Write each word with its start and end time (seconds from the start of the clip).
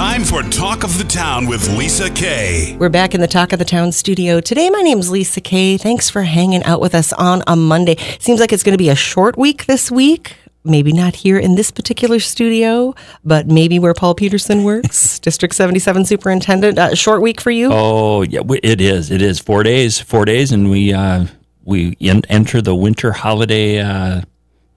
Time 0.00 0.24
for 0.24 0.42
Talk 0.42 0.82
of 0.82 0.96
the 0.96 1.04
Town 1.04 1.46
with 1.46 1.68
Lisa 1.76 2.08
Kay. 2.08 2.74
We're 2.78 2.88
back 2.88 3.14
in 3.14 3.20
the 3.20 3.26
Talk 3.26 3.52
of 3.52 3.58
the 3.58 3.66
Town 3.66 3.92
studio. 3.92 4.40
Today, 4.40 4.70
my 4.70 4.80
name's 4.80 5.10
Lisa 5.10 5.42
Kay. 5.42 5.76
Thanks 5.76 6.08
for 6.08 6.22
hanging 6.22 6.64
out 6.64 6.80
with 6.80 6.94
us 6.94 7.12
on 7.12 7.42
a 7.46 7.54
Monday. 7.54 7.98
Seems 8.18 8.40
like 8.40 8.50
it's 8.50 8.62
going 8.62 8.72
to 8.72 8.78
be 8.82 8.88
a 8.88 8.94
short 8.94 9.36
week 9.36 9.66
this 9.66 9.90
week. 9.90 10.38
Maybe 10.64 10.94
not 10.94 11.16
here 11.16 11.38
in 11.38 11.54
this 11.54 11.70
particular 11.70 12.18
studio, 12.18 12.94
but 13.26 13.46
maybe 13.46 13.78
where 13.78 13.92
Paul 13.92 14.14
Peterson 14.14 14.64
works, 14.64 15.18
District 15.18 15.54
77 15.54 16.06
Superintendent. 16.06 16.78
Uh, 16.78 16.94
short 16.94 17.20
week 17.20 17.38
for 17.38 17.50
you? 17.50 17.68
Oh, 17.70 18.22
yeah, 18.22 18.40
it 18.62 18.80
is. 18.80 19.10
It 19.10 19.20
is 19.20 19.38
four 19.38 19.62
days, 19.62 20.00
four 20.00 20.24
days, 20.24 20.50
and 20.50 20.70
we 20.70 20.94
uh, 20.94 21.26
we 21.64 21.98
en- 22.00 22.24
enter 22.30 22.62
the 22.62 22.74
winter 22.74 23.12
holiday 23.12 23.80
uh, 23.80 24.22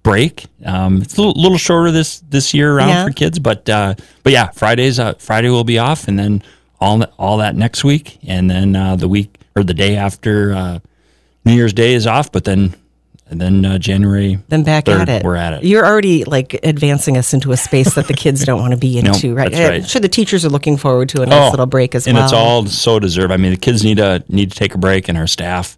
break. 0.03 0.45
Um, 0.65 1.01
it's 1.01 1.17
a 1.17 1.21
little, 1.21 1.41
little 1.41 1.57
shorter 1.57 1.91
this 1.91 2.19
this 2.29 2.53
year 2.53 2.75
around 2.75 2.89
Yeah. 2.89 3.05
for 3.05 3.11
kids, 3.11 3.39
but 3.39 3.67
uh, 3.69 3.95
but 4.23 4.33
yeah, 4.33 4.51
Fridays 4.51 4.99
uh, 4.99 5.13
Friday 5.15 5.49
will 5.49 5.63
be 5.63 5.79
off, 5.79 6.07
and 6.07 6.19
then 6.19 6.43
all 6.79 6.97
that, 6.99 7.13
all 7.17 7.37
that 7.37 7.55
next 7.55 7.83
week, 7.83 8.19
and 8.27 8.49
then 8.49 8.75
uh, 8.75 8.95
the 8.95 9.07
week 9.07 9.39
or 9.55 9.63
the 9.63 9.73
day 9.73 9.95
after 9.95 10.53
uh, 10.53 10.79
New 11.45 11.53
Year's 11.53 11.73
Day 11.73 11.93
is 11.93 12.05
off, 12.05 12.31
but 12.31 12.43
then 12.43 12.75
and 13.29 13.39
then 13.41 13.65
uh, 13.65 13.77
January 13.79 14.37
then 14.49 14.63
back 14.63 14.83
3rd, 14.85 14.99
at 15.01 15.09
it. 15.09 15.23
We're 15.23 15.37
at 15.37 15.53
it. 15.53 15.63
You're 15.63 15.85
already 15.85 16.23
like 16.25 16.59
advancing 16.63 17.17
us 17.17 17.33
into 17.33 17.51
a 17.51 17.57
space 17.57 17.95
that 17.95 18.07
the 18.07 18.13
kids 18.13 18.43
don't 18.45 18.59
want 18.59 18.71
to 18.73 18.77
be 18.77 19.01
Nope, 19.01 19.15
into, 19.15 19.33
right? 19.33 19.49
that's 19.51 19.69
right. 19.69 19.81
I'm 19.81 19.87
sure 19.87 20.01
the 20.01 20.09
teachers 20.09 20.45
are 20.45 20.49
looking 20.49 20.77
forward 20.77 21.09
to 21.09 21.21
a 21.23 21.25
nice 21.25 21.47
Oh, 21.47 21.51
little 21.51 21.65
break 21.65 21.95
as 21.95 22.05
and 22.05 22.15
well. 22.15 22.23
And 22.25 22.31
it's 22.31 22.33
all 22.37 22.65
so 22.67 22.99
deserved. 22.99 23.31
I 23.31 23.37
mean, 23.37 23.51
the 23.51 23.57
kids 23.57 23.83
need 23.83 23.97
to 23.97 24.23
need 24.27 24.51
to 24.51 24.57
take 24.57 24.75
a 24.75 24.77
break, 24.77 25.07
and 25.09 25.17
our 25.17 25.25
staff, 25.25 25.77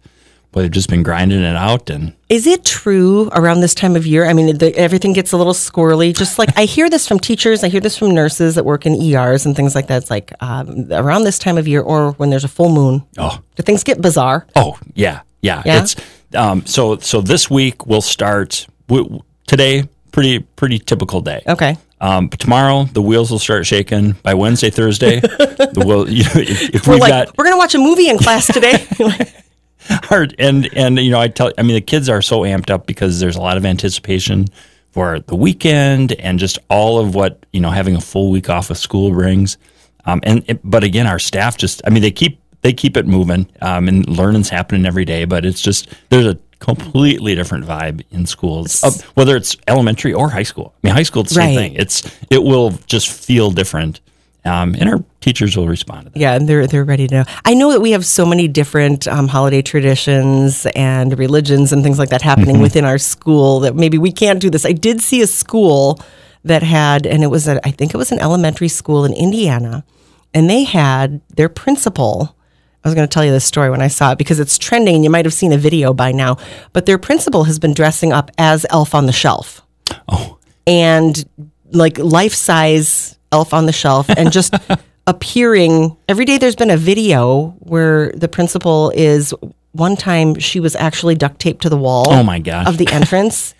boy, 0.56 0.62
they've 0.62 0.70
just 0.70 0.88
been 0.88 1.02
grinding 1.02 1.42
it 1.42 1.54
out, 1.54 1.90
and 1.90 2.14
Is 2.30 2.46
it 2.46 2.64
true 2.64 3.28
around 3.32 3.60
this 3.60 3.74
time 3.74 3.94
of 3.94 4.06
year? 4.06 4.24
I 4.24 4.32
mean, 4.32 4.56
the, 4.56 4.74
everything 4.74 5.12
gets 5.12 5.32
a 5.32 5.36
little 5.36 5.52
squirrely. 5.52 6.16
Just 6.16 6.38
like 6.38 6.48
I 6.56 6.64
hear 6.64 6.88
this 6.88 7.06
from 7.06 7.20
teachers, 7.20 7.62
I 7.62 7.68
hear 7.68 7.80
this 7.80 7.98
from 7.98 8.14
nurses 8.14 8.54
that 8.54 8.64
work 8.64 8.86
in 8.86 9.00
ERs 9.00 9.44
and 9.44 9.54
things 9.54 9.74
like 9.74 9.88
that. 9.88 10.02
It's 10.02 10.10
like 10.10 10.32
um, 10.40 10.90
around 10.90 11.24
this 11.24 11.38
time 11.38 11.58
of 11.58 11.68
year 11.68 11.82
or 11.82 12.12
when 12.12 12.30
there's 12.30 12.44
a 12.44 12.48
full 12.48 12.70
moon, 12.70 13.04
oh, 13.18 13.38
do 13.54 13.62
things 13.62 13.84
get 13.84 14.00
bizarre. 14.00 14.46
Oh 14.56 14.78
yeah, 14.94 15.20
yeah. 15.42 15.62
Yeah? 15.66 15.82
It's 15.82 15.96
um, 16.34 16.64
so 16.64 16.96
so 16.98 17.20
this 17.20 17.50
week 17.50 17.86
we'll 17.86 18.00
start 18.00 18.66
w- 18.88 19.22
today. 19.46 19.88
Pretty 20.10 20.38
pretty 20.38 20.78
typical 20.78 21.20
day. 21.20 21.42
Okay. 21.46 21.76
Um, 22.00 22.28
but 22.28 22.40
tomorrow 22.40 22.84
the 22.84 23.02
wheels 23.02 23.30
will 23.30 23.38
start 23.38 23.66
shaking. 23.66 24.12
By 24.22 24.32
Wednesday, 24.32 24.70
Thursday, 24.70 25.20
the 25.20 25.84
wheel. 25.86 26.08
You 26.08 26.24
know, 26.24 26.30
if, 26.36 26.74
if 26.74 26.86
We're 26.86 26.96
like, 26.96 27.10
got 27.10 27.36
we're 27.36 27.44
going 27.44 27.54
to 27.54 27.58
watch 27.58 27.74
a 27.74 27.78
movie 27.78 28.08
in 28.08 28.16
class 28.16 28.46
today. 28.46 28.86
hard 29.88 30.34
and 30.38 30.68
and 30.74 30.98
you 30.98 31.10
know 31.10 31.20
I 31.20 31.28
tell 31.28 31.52
I 31.58 31.62
mean 31.62 31.74
the 31.74 31.80
kids 31.80 32.08
are 32.08 32.22
so 32.22 32.40
amped 32.40 32.70
up 32.70 32.86
because 32.86 33.20
there's 33.20 33.36
a 33.36 33.40
lot 33.40 33.56
of 33.56 33.64
anticipation 33.66 34.46
for 34.90 35.20
the 35.20 35.36
weekend 35.36 36.12
and 36.14 36.38
just 36.38 36.58
all 36.70 36.98
of 36.98 37.14
what 37.14 37.44
you 37.52 37.60
know 37.60 37.70
having 37.70 37.94
a 37.96 38.00
full 38.00 38.30
week 38.30 38.48
off 38.50 38.70
of 38.70 38.78
school 38.78 39.10
brings. 39.10 39.58
Um, 40.06 40.20
and 40.22 40.44
it, 40.48 40.60
but 40.64 40.84
again, 40.84 41.06
our 41.06 41.18
staff 41.18 41.56
just 41.56 41.82
I 41.86 41.90
mean 41.90 42.02
they 42.02 42.10
keep 42.10 42.40
they 42.62 42.72
keep 42.72 42.96
it 42.96 43.06
moving 43.06 43.46
um, 43.60 43.86
and 43.88 44.08
learning's 44.08 44.48
happening 44.48 44.86
every 44.86 45.04
day. 45.04 45.24
But 45.24 45.44
it's 45.44 45.60
just 45.60 45.88
there's 46.08 46.26
a 46.26 46.38
completely 46.58 47.34
different 47.34 47.64
vibe 47.66 48.02
in 48.10 48.24
schools, 48.24 48.82
uh, 48.82 48.90
whether 49.14 49.36
it's 49.36 49.56
elementary 49.68 50.14
or 50.14 50.30
high 50.30 50.42
school. 50.42 50.74
I 50.82 50.86
mean, 50.86 50.94
high 50.96 51.02
school 51.02 51.22
it's 51.22 51.30
the 51.34 51.40
same 51.42 51.56
Right. 51.56 51.62
thing. 51.70 51.74
It's 51.74 52.02
it 52.30 52.42
will 52.42 52.70
just 52.86 53.08
feel 53.10 53.50
different, 53.50 54.00
um, 54.46 54.74
and 54.78 54.88
our 54.88 55.04
teachers 55.20 55.56
will 55.56 55.68
respond 55.68 56.06
to 56.06 56.10
that. 56.12 56.18
yeah, 56.18 56.34
and 56.34 56.48
they're 56.48 56.66
they're 56.66 56.84
ready 56.84 57.06
to 57.08 57.14
know. 57.14 57.24
I 57.44 57.54
know 57.54 57.72
that 57.72 57.80
we 57.80 57.90
have 57.92 58.04
so 58.06 58.24
many 58.24 58.48
different 58.48 59.06
um, 59.08 59.28
holiday 59.28 59.62
traditions 59.62 60.66
and 60.74 61.18
religions 61.18 61.72
and 61.72 61.82
things 61.82 61.98
like 61.98 62.10
that 62.10 62.22
happening 62.22 62.60
within 62.60 62.84
our 62.84 62.98
school 62.98 63.60
that 63.60 63.74
maybe 63.74 63.98
we 63.98 64.12
can't 64.12 64.40
do 64.40 64.50
this. 64.50 64.64
I 64.64 64.72
did 64.72 65.00
see 65.00 65.20
a 65.22 65.26
school 65.26 66.00
that 66.44 66.62
had, 66.62 67.06
and 67.06 67.24
it 67.24 67.26
was 67.26 67.48
a, 67.48 67.60
I 67.66 67.72
think 67.72 67.92
it 67.92 67.96
was 67.96 68.12
an 68.12 68.20
elementary 68.20 68.68
school 68.68 69.04
in 69.04 69.12
Indiana, 69.12 69.84
and 70.32 70.48
they 70.48 70.64
had 70.64 71.20
their 71.34 71.48
principal. 71.48 72.36
I 72.84 72.88
was 72.88 72.94
going 72.94 73.08
to 73.08 73.12
tell 73.12 73.24
you 73.24 73.32
this 73.32 73.44
story 73.44 73.68
when 73.68 73.82
I 73.82 73.88
saw 73.88 74.12
it 74.12 74.18
because 74.18 74.38
it's 74.38 74.58
trending 74.58 74.94
and 74.94 75.02
you 75.02 75.10
might 75.10 75.24
have 75.24 75.34
seen 75.34 75.52
a 75.52 75.58
video 75.58 75.92
by 75.92 76.12
now. 76.12 76.36
But 76.72 76.86
their 76.86 76.98
principal 76.98 77.42
has 77.44 77.58
been 77.58 77.74
dressing 77.74 78.12
up 78.12 78.30
as 78.38 78.64
Elf 78.70 78.94
on 78.94 79.06
the 79.06 79.12
Shelf 79.12 79.60
Oh, 80.08 80.38
and 80.68 81.24
like 81.72 81.98
life 81.98 82.32
size 82.32 83.15
elf 83.32 83.52
on 83.54 83.66
the 83.66 83.72
shelf 83.72 84.08
and 84.10 84.32
just 84.32 84.54
appearing. 85.06 85.96
Every 86.08 86.24
day 86.24 86.38
there's 86.38 86.56
been 86.56 86.70
a 86.70 86.76
video 86.76 87.50
where 87.60 88.12
the 88.12 88.28
principal 88.28 88.90
is 88.94 89.32
one 89.72 89.96
time 89.96 90.38
she 90.38 90.58
was 90.60 90.74
actually 90.76 91.14
duct 91.14 91.38
taped 91.38 91.62
to 91.62 91.68
the 91.68 91.76
wall 91.76 92.10
Oh, 92.12 92.22
my 92.22 92.38
gosh. 92.38 92.66
of 92.66 92.78
the 92.78 92.88
entrance. 92.90 93.54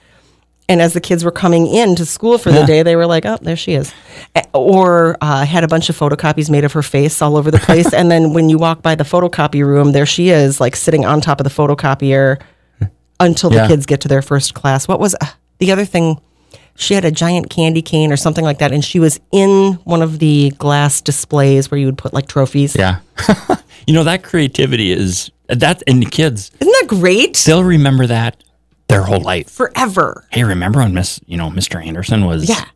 And 0.69 0.83
as 0.83 0.95
the 0.95 1.01
kids 1.01 1.23
were 1.25 1.31
coming 1.31 1.69
in 1.69 1.95
to 1.95 2.05
school 2.05 2.39
for 2.39 2.51
the 2.51 2.65
day 2.67 2.83
they 2.83 2.97
were 2.97 3.07
like 3.07 3.25
oh 3.25 3.39
there 3.41 3.55
she 3.55 3.75
is. 3.75 3.95
Or 4.53 5.17
uh, 5.21 5.45
had 5.47 5.63
a 5.63 5.69
bunch 5.69 5.89
of 5.91 5.97
photocopies 5.97 6.51
made 6.51 6.65
of 6.65 6.73
her 6.73 6.83
face 6.83 7.23
all 7.23 7.37
over 7.37 7.53
the 7.53 7.59
place. 7.61 7.93
And 7.95 8.11
then 8.11 8.33
when 8.33 8.49
you 8.49 8.59
walk 8.59 8.83
by 8.83 8.97
the 8.97 9.05
photocopy 9.05 9.65
room 9.65 9.93
there 9.93 10.07
she 10.07 10.31
is 10.31 10.61
like 10.61 10.75
sitting 10.75 11.05
on 11.05 11.21
top 11.21 11.39
of 11.41 11.45
the 11.45 11.51
photocopier 11.51 12.41
until 13.21 13.51
the 13.51 13.57
Yeah. 13.57 13.69
kids 13.69 13.87
get 13.87 14.01
to 14.01 14.09
their 14.09 14.23
first 14.23 14.55
class. 14.55 14.89
What 14.89 14.99
was 14.99 15.15
uh, 15.21 15.27
the 15.59 15.71
other 15.71 15.85
thing 15.85 16.21
she 16.77 16.95
had 16.95 17.05
a 17.05 17.11
giant 17.11 17.51
candy 17.51 17.83
cane 17.83 18.13
or 18.13 18.17
something 18.17 18.45
like 18.45 18.59
that 18.59 18.73
and 18.73 18.85
she 18.85 18.99
was 18.99 19.19
in 19.33 19.75
one 19.85 20.03
of 20.03 20.19
the 20.19 20.51
glass 20.59 21.01
displays 21.01 21.71
where 21.71 21.79
you 21.79 21.87
would 21.87 21.99
put 21.99 22.13
like 22.13 22.29
trophies 22.29 22.77
yeah. 22.77 23.01
you 23.87 23.95
know 23.95 24.05
that 24.05 24.23
creativity 24.23 24.93
is 24.93 25.31
that 25.49 25.83
and 25.87 26.03
the 26.03 26.07
kids 26.07 26.51
isn't 26.61 26.73
that 26.81 26.87
great 26.89 27.43
they'll 27.47 27.65
remember 27.65 28.07
that 28.07 28.43
their 28.89 29.03
whole 29.03 29.21
life. 29.21 29.51
forever 29.51 30.25
Hey, 30.31 30.45
remember 30.45 30.79
when 30.79 30.95
Miss, 30.95 31.21
you 31.27 31.37
know, 31.37 31.51
Mr. 31.51 31.85
Anderson 31.85 32.25
was, 32.25 32.49
yeah 32.49 32.67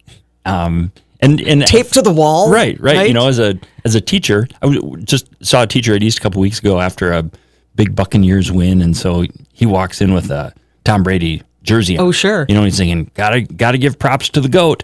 um, 0.45 0.93
and 1.21 1.41
and 1.41 1.67
taped 1.67 1.95
to 1.95 2.03
the 2.03 2.13
wall 2.13 2.51
right, 2.51 2.81
right, 2.81 3.07
You 3.07 3.15
know, 3.15 3.29
as 3.29 3.39
a 3.39 3.59
as 3.85 3.95
a 3.95 4.01
teacher, 4.01 4.49
I 4.63 4.75
just 5.05 5.29
saw 5.45 5.63
a 5.63 5.67
teacher 5.67 5.95
at 5.95 6.03
East 6.03 6.19
a 6.19 6.21
couple 6.21 6.41
weeks 6.41 6.59
ago 6.59 6.81
after 6.81 7.13
a 7.13 7.29
big 7.75 7.95
Buccaneers 7.95 8.51
win, 8.51 8.81
and 8.83 8.97
so 8.97 9.25
he 9.53 9.67
walks 9.67 10.01
in 10.01 10.15
with 10.15 10.31
a 10.31 10.55
Tom 10.85 11.03
Brady 11.03 11.43
jersey. 11.63 11.99
on. 11.99 12.07
Oh, 12.07 12.13
sure. 12.13 12.47
You 12.49 12.55
know, 12.55 12.65
he's 12.65 12.79
thinking, 12.79 13.11
gotta 13.15 13.43
gotta 13.43 13.79
give 13.79 13.99
props 13.99 14.29
to 14.31 14.41
the 14.41 14.49
goat. 14.49 14.83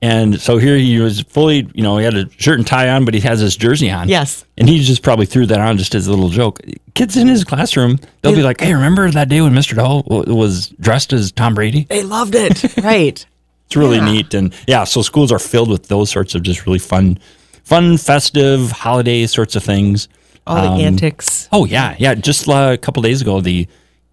And 0.00 0.40
so 0.40 0.58
here 0.58 0.76
he 0.76 1.00
was 1.00 1.22
fully, 1.22 1.68
you 1.74 1.82
know, 1.82 1.98
he 1.98 2.04
had 2.04 2.14
a 2.14 2.30
shirt 2.38 2.56
and 2.58 2.64
tie 2.66 2.88
on, 2.88 3.04
but 3.04 3.14
he 3.14 3.20
has 3.20 3.40
his 3.40 3.56
jersey 3.56 3.90
on. 3.90 4.08
Yes. 4.08 4.44
And 4.56 4.68
he 4.68 4.78
just 4.84 5.02
probably 5.02 5.26
threw 5.26 5.44
that 5.46 5.60
on 5.60 5.76
just 5.76 5.92
as 5.96 6.06
a 6.06 6.10
little 6.10 6.28
joke. 6.28 6.60
Kids 6.94 7.16
in 7.16 7.26
his 7.26 7.42
classroom, 7.42 7.98
they'll 8.22 8.32
be 8.36 8.42
like, 8.44 8.60
hey, 8.60 8.72
remember 8.72 9.10
that 9.10 9.28
day 9.28 9.40
when 9.40 9.52
Mr. 9.54 9.74
Dahl 9.74 10.02
w- 10.02 10.32
was 10.36 10.68
dressed 10.80 11.12
as 11.12 11.32
Tom 11.32 11.54
Brady? 11.54 11.84
they 11.90 12.04
loved 12.04 12.36
it 12.36 12.62
right 12.84 13.26
It's 13.66 13.74
really 13.76 13.96
Yeah. 13.96 14.04
neat. 14.04 14.34
And 14.34 14.54
yeah, 14.68 14.84
so 14.84 15.02
schools 15.02 15.32
are 15.32 15.40
filled 15.40 15.68
with 15.68 15.88
those 15.88 16.10
sorts 16.10 16.36
of 16.36 16.44
just 16.44 16.64
really 16.64 16.78
fun, 16.78 17.18
fun, 17.64 17.96
festive, 17.98 18.70
holiday 18.70 19.26
sorts 19.26 19.56
of 19.56 19.64
things. 19.64 20.06
all 20.46 20.76
the 20.76 20.84
antics 20.84 21.48
Oh, 21.50 21.64
yeah. 21.64 21.96
Yeah. 21.98 22.14
Just 22.14 22.48
uh, 22.48 22.70
a 22.72 22.78
couple 22.78 23.02
days 23.02 23.20
ago, 23.20 23.40
the 23.40 23.66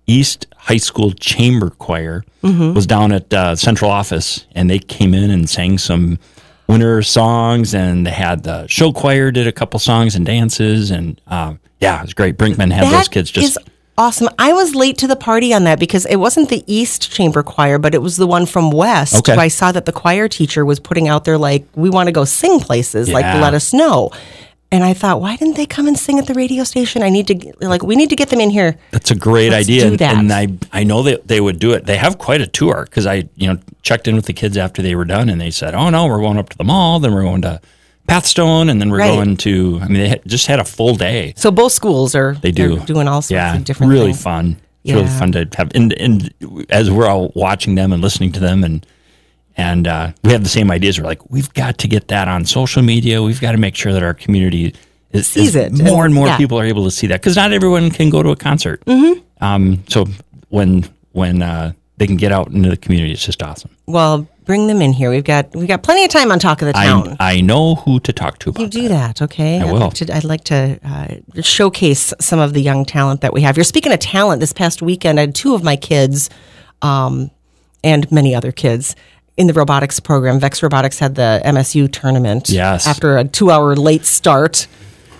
East 0.07 0.47
High 0.57 0.77
School 0.77 1.11
Chamber 1.13 1.69
Choir 1.71 2.23
Mm-hmm. 2.43 2.75
was 2.75 2.85
down 2.85 3.11
at 3.11 3.33
uh, 3.33 3.55
central 3.55 3.89
office 3.89 4.45
and 4.53 4.69
they 4.69 4.77
came 4.77 5.15
in 5.15 5.31
and 5.31 5.49
sang 5.49 5.79
some 5.79 6.19
winter 6.67 7.01
songs 7.01 7.73
and 7.73 8.05
they 8.05 8.11
had 8.11 8.43
the 8.43 8.67
show 8.67 8.91
choir 8.93 9.31
did 9.31 9.47
a 9.47 9.51
couple 9.51 9.79
songs 9.79 10.13
and 10.15 10.27
dances 10.27 10.91
and 10.91 11.19
um, 11.25 11.59
yeah 11.79 11.97
it 11.97 12.03
was 12.03 12.13
great 12.13 12.37
brinkman 12.37 12.71
had 12.71 12.91
those 12.93 13.07
kids 13.07 13.31
just 13.31 13.57
awesome. 13.97 14.29
I 14.37 14.53
was 14.53 14.75
late 14.75 14.99
to 14.99 15.07
the 15.07 15.15
party 15.15 15.55
on 15.55 15.63
that 15.63 15.79
because 15.79 16.05
it 16.05 16.17
wasn't 16.17 16.49
the 16.49 16.63
East 16.67 17.11
Chamber 17.11 17.41
Choir, 17.43 17.79
but 17.79 17.95
it 17.95 18.01
was 18.01 18.17
the 18.17 18.27
one 18.27 18.45
from 18.45 18.69
West. 18.69 19.15
Okay. 19.27 19.33
I 19.41 19.47
saw 19.47 19.71
that 19.71 19.85
the 19.85 19.93
choir 19.93 20.27
teacher 20.27 20.65
was 20.65 20.79
putting 20.81 21.07
out 21.07 21.23
there 21.23 21.37
like, 21.37 21.65
we 21.75 21.89
want 21.89 22.07
to 22.07 22.11
go 22.11 22.25
sing 22.25 22.59
places, 22.59 23.09
like 23.09 23.23
let 23.23 23.53
us 23.53 23.73
know. 23.73 24.11
And 24.71 24.83
I 24.83 24.93
thought, 24.93 25.21
why 25.21 25.35
didn't 25.37 25.55
they 25.55 25.65
come 25.67 25.87
and 25.87 25.97
sing 25.97 26.17
at 26.19 26.25
the 26.27 26.33
radio 26.33 26.63
station? 26.63 27.01
I 27.03 27.09
need 27.09 27.27
to 27.27 27.53
like, 27.61 27.83
we 27.83 27.95
need 27.95 28.09
to 28.09 28.15
get 28.15 28.29
them 28.29 28.41
in 28.41 28.49
here. 28.49 28.77
That's 28.91 29.11
a 29.11 29.15
great 29.15 29.51
Let's 29.51 29.65
idea, 29.67 29.87
and, 29.87 30.01
and 30.01 30.33
I 30.33 30.47
I 30.73 30.83
know 30.83 31.03
that 31.03 31.27
they 31.27 31.39
would 31.39 31.59
do 31.59 31.71
it. 31.73 31.85
They 31.85 31.97
have 31.97 32.17
quite 32.17 32.41
a 32.41 32.47
tour 32.47 32.83
because 32.89 33.05
I 33.05 33.29
you 33.35 33.47
know 33.47 33.59
checked 33.83 34.07
in 34.07 34.15
with 34.15 34.25
the 34.25 34.33
kids 34.33 34.57
after 34.57 34.81
they 34.81 34.95
were 34.95 35.05
done, 35.05 35.29
and 35.29 35.39
they 35.39 35.51
said, 35.51 35.75
"Oh 35.75 35.89
no, 35.91 36.07
we're 36.07 36.19
going 36.19 36.37
up 36.37 36.49
to 36.49 36.57
the 36.57 36.63
mall, 36.63 36.99
then 36.99 37.13
we're 37.13 37.21
going 37.23 37.43
to 37.43 37.61
Pathstone, 38.07 38.69
and 38.69 38.81
then 38.81 38.89
we're 38.89 38.99
Right. 38.99 39.15
going 39.15 39.37
to." 39.37 39.79
I 39.81 39.87
mean, 39.87 40.01
they 40.01 40.09
had, 40.09 40.21
just 40.25 40.47
had 40.47 40.59
a 40.59 40.65
full 40.65 40.95
day. 40.95 41.33
So 41.37 41.51
both 41.51 41.71
schools 41.71 42.15
are 42.15 42.33
They 42.33 42.51
do 42.51 42.79
doing 42.81 43.07
all 43.07 43.21
sorts 43.21 43.31
yeah, 43.31 43.55
of 43.55 43.63
different 43.63 43.91
really 43.93 44.07
things. 44.13 44.23
fun. 44.23 44.57
It's 44.83 44.93
really 44.93 45.07
fun 45.07 45.31
to 45.33 45.47
have, 45.57 45.71
and 45.75 45.93
and 45.93 46.33
as 46.69 46.91
we're 46.91 47.07
all 47.07 47.31
watching 47.35 47.75
them 47.75 47.93
and 47.93 48.01
listening 48.01 48.31
to 48.33 48.39
them, 48.39 48.63
and 48.63 48.85
and 49.57 49.87
uh, 49.87 50.11
we 50.23 50.31
have 50.31 50.43
the 50.43 50.49
same 50.49 50.69
ideas. 50.71 50.99
We're 50.99 51.05
like, 51.07 51.29
we've 51.29 51.53
got 51.53 51.77
to 51.79 51.87
get 51.87 52.07
that 52.09 52.27
on 52.27 52.45
social 52.45 52.81
media. 52.83 53.21
We've 53.23 53.39
got 53.41 53.53
to 53.53 53.57
make 53.57 53.75
sure 53.75 53.93
that 53.93 54.03
our 54.03 54.13
community 54.13 54.73
is, 55.11 55.27
Sees 55.27 55.49
is- 55.49 55.55
it, 55.55 55.71
More 55.73 56.03
and- 56.03 56.05
and 56.05 56.13
more 56.13 56.27
yeah. 56.27 56.37
people 56.37 56.59
are 56.59 56.65
able 56.65 56.83
to 56.85 56.91
see 56.91 57.07
that 57.07 57.21
because 57.21 57.35
not 57.35 57.53
everyone 57.53 57.89
can 57.89 58.09
go 58.09 58.21
to 58.23 58.29
a 58.29 58.35
concert. 58.35 58.83
Mm-hmm. 58.85 59.21
Um, 59.43 59.83
so 59.87 60.05
when 60.49 60.83
when 61.13 61.41
uh, 61.41 61.71
they 61.97 62.07
can 62.07 62.17
get 62.17 62.31
out 62.31 62.47
into 62.49 62.69
the 62.69 62.77
community, 62.77 63.13
it's 63.13 63.25
just 63.25 63.41
awesome. 63.41 63.71
Well, 63.87 64.27
bring 64.43 64.67
them 64.67 64.81
in 64.81 64.91
here. 64.93 65.09
We've 65.09 65.23
got 65.23 65.55
we've 65.55 65.67
got 65.67 65.83
plenty 65.83 66.03
of 66.03 66.09
time 66.09 66.31
on 66.31 66.39
Talk 66.39 66.61
of 66.61 66.65
the 66.67 66.73
Town. 66.73 67.15
I 67.19 67.35
I 67.37 67.41
know 67.41 67.75
who 67.75 67.99
to 68.01 68.11
talk 68.11 68.39
to 68.39 68.49
about 68.49 68.61
You 68.61 68.67
do 68.67 68.87
that, 68.89 69.21
okay? 69.21 69.59
I 69.61 69.65
I'd 69.65 69.71
will. 69.71 69.79
Like 69.79 69.93
to, 69.95 70.15
I'd 70.15 70.23
like 70.25 70.43
to 70.45 70.79
uh, 70.83 71.41
showcase 71.41 72.13
some 72.19 72.39
of 72.39 72.53
the 72.53 72.61
young 72.61 72.83
talent 72.85 73.21
that 73.21 73.31
we 73.33 73.41
have. 73.41 73.55
You're 73.55 73.63
speaking 73.63 73.93
of 73.93 73.99
talent. 73.99 74.39
This 74.41 74.51
past 74.53 74.81
weekend, 74.81 75.19
I 75.19 75.21
had 75.21 75.35
two 75.35 75.53
of 75.55 75.63
my 75.63 75.75
kids, 75.77 76.29
um, 76.81 77.31
and 77.83 78.09
many 78.11 78.33
other 78.35 78.51
kids, 78.51 78.95
in 79.37 79.47
the 79.47 79.53
robotics 79.53 79.99
program. 79.99 80.39
Vex 80.39 80.63
Robotics 80.63 80.99
had 80.99 81.15
the 81.15 81.41
MSU 81.45 81.91
tournament. 81.91 82.49
Yes. 82.49 82.87
After 82.87 83.17
a 83.17 83.23
two-hour 83.25 83.75
late 83.75 84.05
start. 84.05 84.67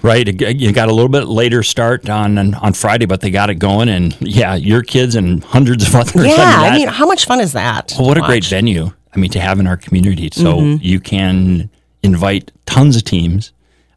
Right, 0.01 0.27
you 0.39 0.71
got 0.71 0.88
a 0.88 0.94
little 0.94 1.09
bit 1.09 1.25
later 1.27 1.63
start 1.63 2.07
on 2.09 2.53
on 2.53 2.73
Friday, 2.73 3.07
but 3.07 3.21
they 3.21 3.31
got 3.31 3.50
it 3.50 3.56
going, 3.56 3.89
and 3.89 4.15
yeah, 4.21 4.53
your 4.53 4.83
kids 4.83 5.15
and 5.15 5.44
hundreds 5.44 5.88
of 5.88 5.95
others. 5.95 6.27
Yeah, 6.27 6.35
that- 6.35 6.73
I 6.73 6.75
mean, 6.77 6.88
how 6.89 7.07
much 7.07 7.25
fun 7.25 7.39
is 7.41 7.53
that? 7.53 7.94
Well, 7.97 8.07
what 8.09 8.17
a 8.17 8.21
great 8.21 8.45
venue. 8.45 8.91
I 9.13 9.17
mean, 9.17 9.31
to 9.31 9.39
have 9.39 9.59
in 9.59 9.65
our 9.65 9.77
community. 9.77 10.29
So 10.31 10.57
Mm-hmm. 10.57 10.83
you 10.83 11.00
can 11.00 11.69
invite 12.03 12.51
tons 12.67 12.95
of 12.97 13.03
teams. 13.06 13.51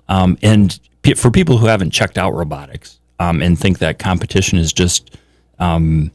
Um, 0.08 0.38
and 0.42 0.78
pe- 1.02 1.12
for 1.14 1.30
people 1.30 1.58
who 1.58 1.66
haven't 1.66 1.90
checked 1.90 2.16
out 2.16 2.32
robotics 2.32 2.98
um, 3.20 3.42
and 3.42 3.58
think 3.58 3.80
that 3.80 3.98
competition 3.98 4.58
is 4.58 4.72
just 4.72 5.14
um, 5.58 6.10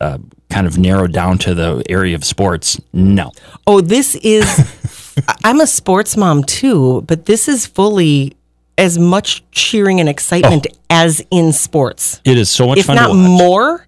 uh, 0.00 0.18
kind 0.50 0.66
of 0.66 0.78
narrowed 0.78 1.12
down 1.12 1.38
to 1.38 1.54
the 1.54 1.82
area 1.88 2.14
of 2.14 2.24
sports, 2.24 2.80
no. 2.92 3.32
Oh, 3.66 3.80
this 3.80 4.14
is. 4.16 4.44
I'm 5.44 5.60
a 5.60 5.66
sports 5.66 6.16
mom 6.16 6.44
too, 6.44 7.02
but 7.06 7.26
this 7.26 7.48
is 7.48 7.66
fully 7.66 8.36
as 8.78 8.98
much 8.98 9.42
cheering 9.52 10.00
and 10.00 10.08
excitement 10.08 10.66
as 10.90 11.24
in 11.30 11.52
sports, 11.52 12.20
It 12.24 12.36
is 12.36 12.50
so 12.50 12.66
much 12.66 12.78
if 12.78 12.86
fun 12.86 12.96
not 12.96 13.06
to 13.08 13.12
watch. 13.14 13.38
more. 13.38 13.86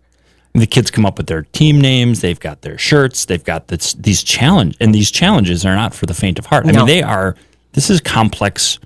the 0.55 0.67
kids 0.67 0.91
come 0.91 1.05
up 1.05 1.19
with 1.19 1.27
their 1.27 1.43
team 1.53 1.79
names. 1.81 2.23
They've 2.23 2.41
got 2.41 2.63
their 2.63 2.79
shirts. 2.79 3.27
They've 3.27 3.45
got 3.45 3.69
this, 3.69 3.93
these 3.93 4.23
challenge, 4.23 4.77
and 4.81 4.95
these 4.95 5.11
challenges 5.11 5.67
are 5.67 5.75
not 5.77 5.93
for 5.95 6.07
the 6.07 6.15
faint 6.15 6.39
of 6.39 6.47
heart. 6.47 6.67
I 6.67 6.73
mean, 6.73 6.87
they 6.87 7.03
are. 7.03 7.37
This 7.73 7.91
is 7.91 8.01
complex. 8.01 8.79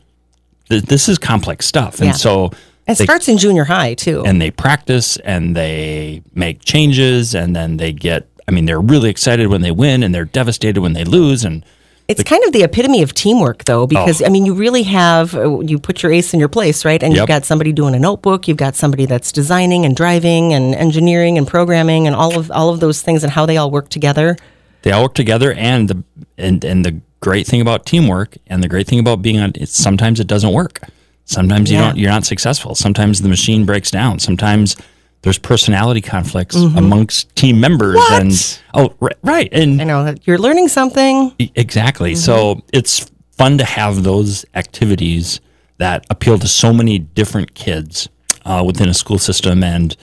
This 0.68 1.08
is 1.08 1.18
complex 1.18 1.66
stuff, 1.66 1.98
and 2.00 2.08
Yeah. 2.08 2.12
so 2.12 2.50
It 2.88 2.98
they- 2.98 3.04
starts 3.04 3.28
in 3.28 3.38
junior 3.38 3.64
high 3.64 3.94
too. 3.94 4.22
and 4.26 4.40
they 4.40 4.50
practice 4.50 5.16
and 5.18 5.56
they 5.56 6.22
make 6.34 6.64
changes, 6.64 7.34
and 7.34 7.54
then 7.54 7.76
they 7.76 7.92
get. 7.92 8.26
I 8.48 8.50
mean, 8.50 8.64
they're 8.66 8.80
really 8.80 9.08
excited 9.08 9.46
when 9.48 9.62
they 9.62 9.70
win, 9.70 10.02
and 10.02 10.12
they're 10.14 10.24
devastated 10.24 10.80
when 10.80 10.92
they 10.94 11.04
lose, 11.04 11.44
and 11.44 11.64
It's 12.08 12.24
kind 12.24 12.42
of 12.44 12.52
the 12.52 12.62
epitome 12.64 13.00
of 13.02 13.14
teamwork, 13.14 13.64
though, 13.64 13.86
because 13.86 14.20
I 14.20 14.28
mean, 14.28 14.44
you 14.44 14.52
really 14.52 14.82
have 14.82 15.34
uh, 15.36 15.60
you 15.60 15.78
put 15.78 16.02
your 16.02 16.12
ace 16.12 16.34
in 16.34 16.40
your 16.40 16.48
place, 16.48 16.84
right? 16.84 17.00
And 17.02 17.12
Yep. 17.14 17.20
you've 17.20 17.28
got 17.28 17.44
somebody 17.44 17.72
doing 17.72 17.94
a 17.94 17.98
notebook, 18.00 18.48
you've 18.48 18.56
got 18.66 18.74
somebody 18.74 19.06
that's 19.06 19.30
designing 19.32 19.84
and 19.86 19.94
driving 19.96 20.52
and 20.52 20.74
engineering 20.74 21.38
and 21.38 21.46
programming 21.46 22.06
and 22.08 22.16
all 22.16 22.36
of 22.36 22.50
all 22.50 22.68
of 22.70 22.80
those 22.80 23.00
things 23.00 23.22
and 23.22 23.32
how 23.32 23.46
they 23.46 23.56
all 23.56 23.70
work 23.70 23.88
together. 23.88 24.36
they 24.82 24.90
all 24.90 25.04
work 25.04 25.14
together 25.14 25.52
and 25.54 25.88
the 25.88 26.02
and 26.36 26.64
and 26.64 26.84
the 26.84 27.00
great 27.20 27.46
thing 27.46 27.60
about 27.60 27.86
teamwork 27.86 28.36
and 28.48 28.62
the 28.64 28.68
great 28.68 28.88
thing 28.88 28.98
about 28.98 29.22
being 29.22 29.38
on 29.38 29.52
it's 29.54 29.72
sometimes 29.88 30.18
it 30.18 30.26
doesn't 30.26 30.52
work 30.52 30.80
sometimes 31.24 31.70
you 31.70 31.78
Yeah. 31.78 31.86
don't 31.88 31.96
you're 31.98 32.10
not 32.10 32.24
successful 32.24 32.74
sometimes 32.74 33.22
the 33.22 33.28
machine 33.28 33.64
breaks 33.64 33.90
down 33.90 34.18
sometimes 34.18 34.76
there's 35.22 35.38
personality 35.38 36.00
conflicts 36.00 36.56
amongst 36.56 37.34
team 37.36 37.60
members 37.60 38.00
and 38.10 38.32
oh 38.74 38.92
right, 39.00 39.16
right 39.22 39.48
and 39.52 39.80
I 39.80 39.84
know 39.84 40.04
that 40.04 40.26
you're 40.26 40.38
learning 40.38 40.66
something. 40.66 41.32
Exactly. 41.54 42.16
So 42.16 42.60
it's 42.72 43.08
fun 43.30 43.56
to 43.58 43.64
have 43.64 44.02
those 44.02 44.44
activities 44.54 45.40
that 45.78 46.04
appeal 46.10 46.38
to 46.40 46.48
so 46.48 46.72
many 46.72 46.98
different 46.98 47.54
kids 47.54 48.08
uh, 48.44 48.64
within 48.66 48.88
a 48.88 48.94
school 48.94 49.18
system, 49.18 49.62
and 49.62 49.96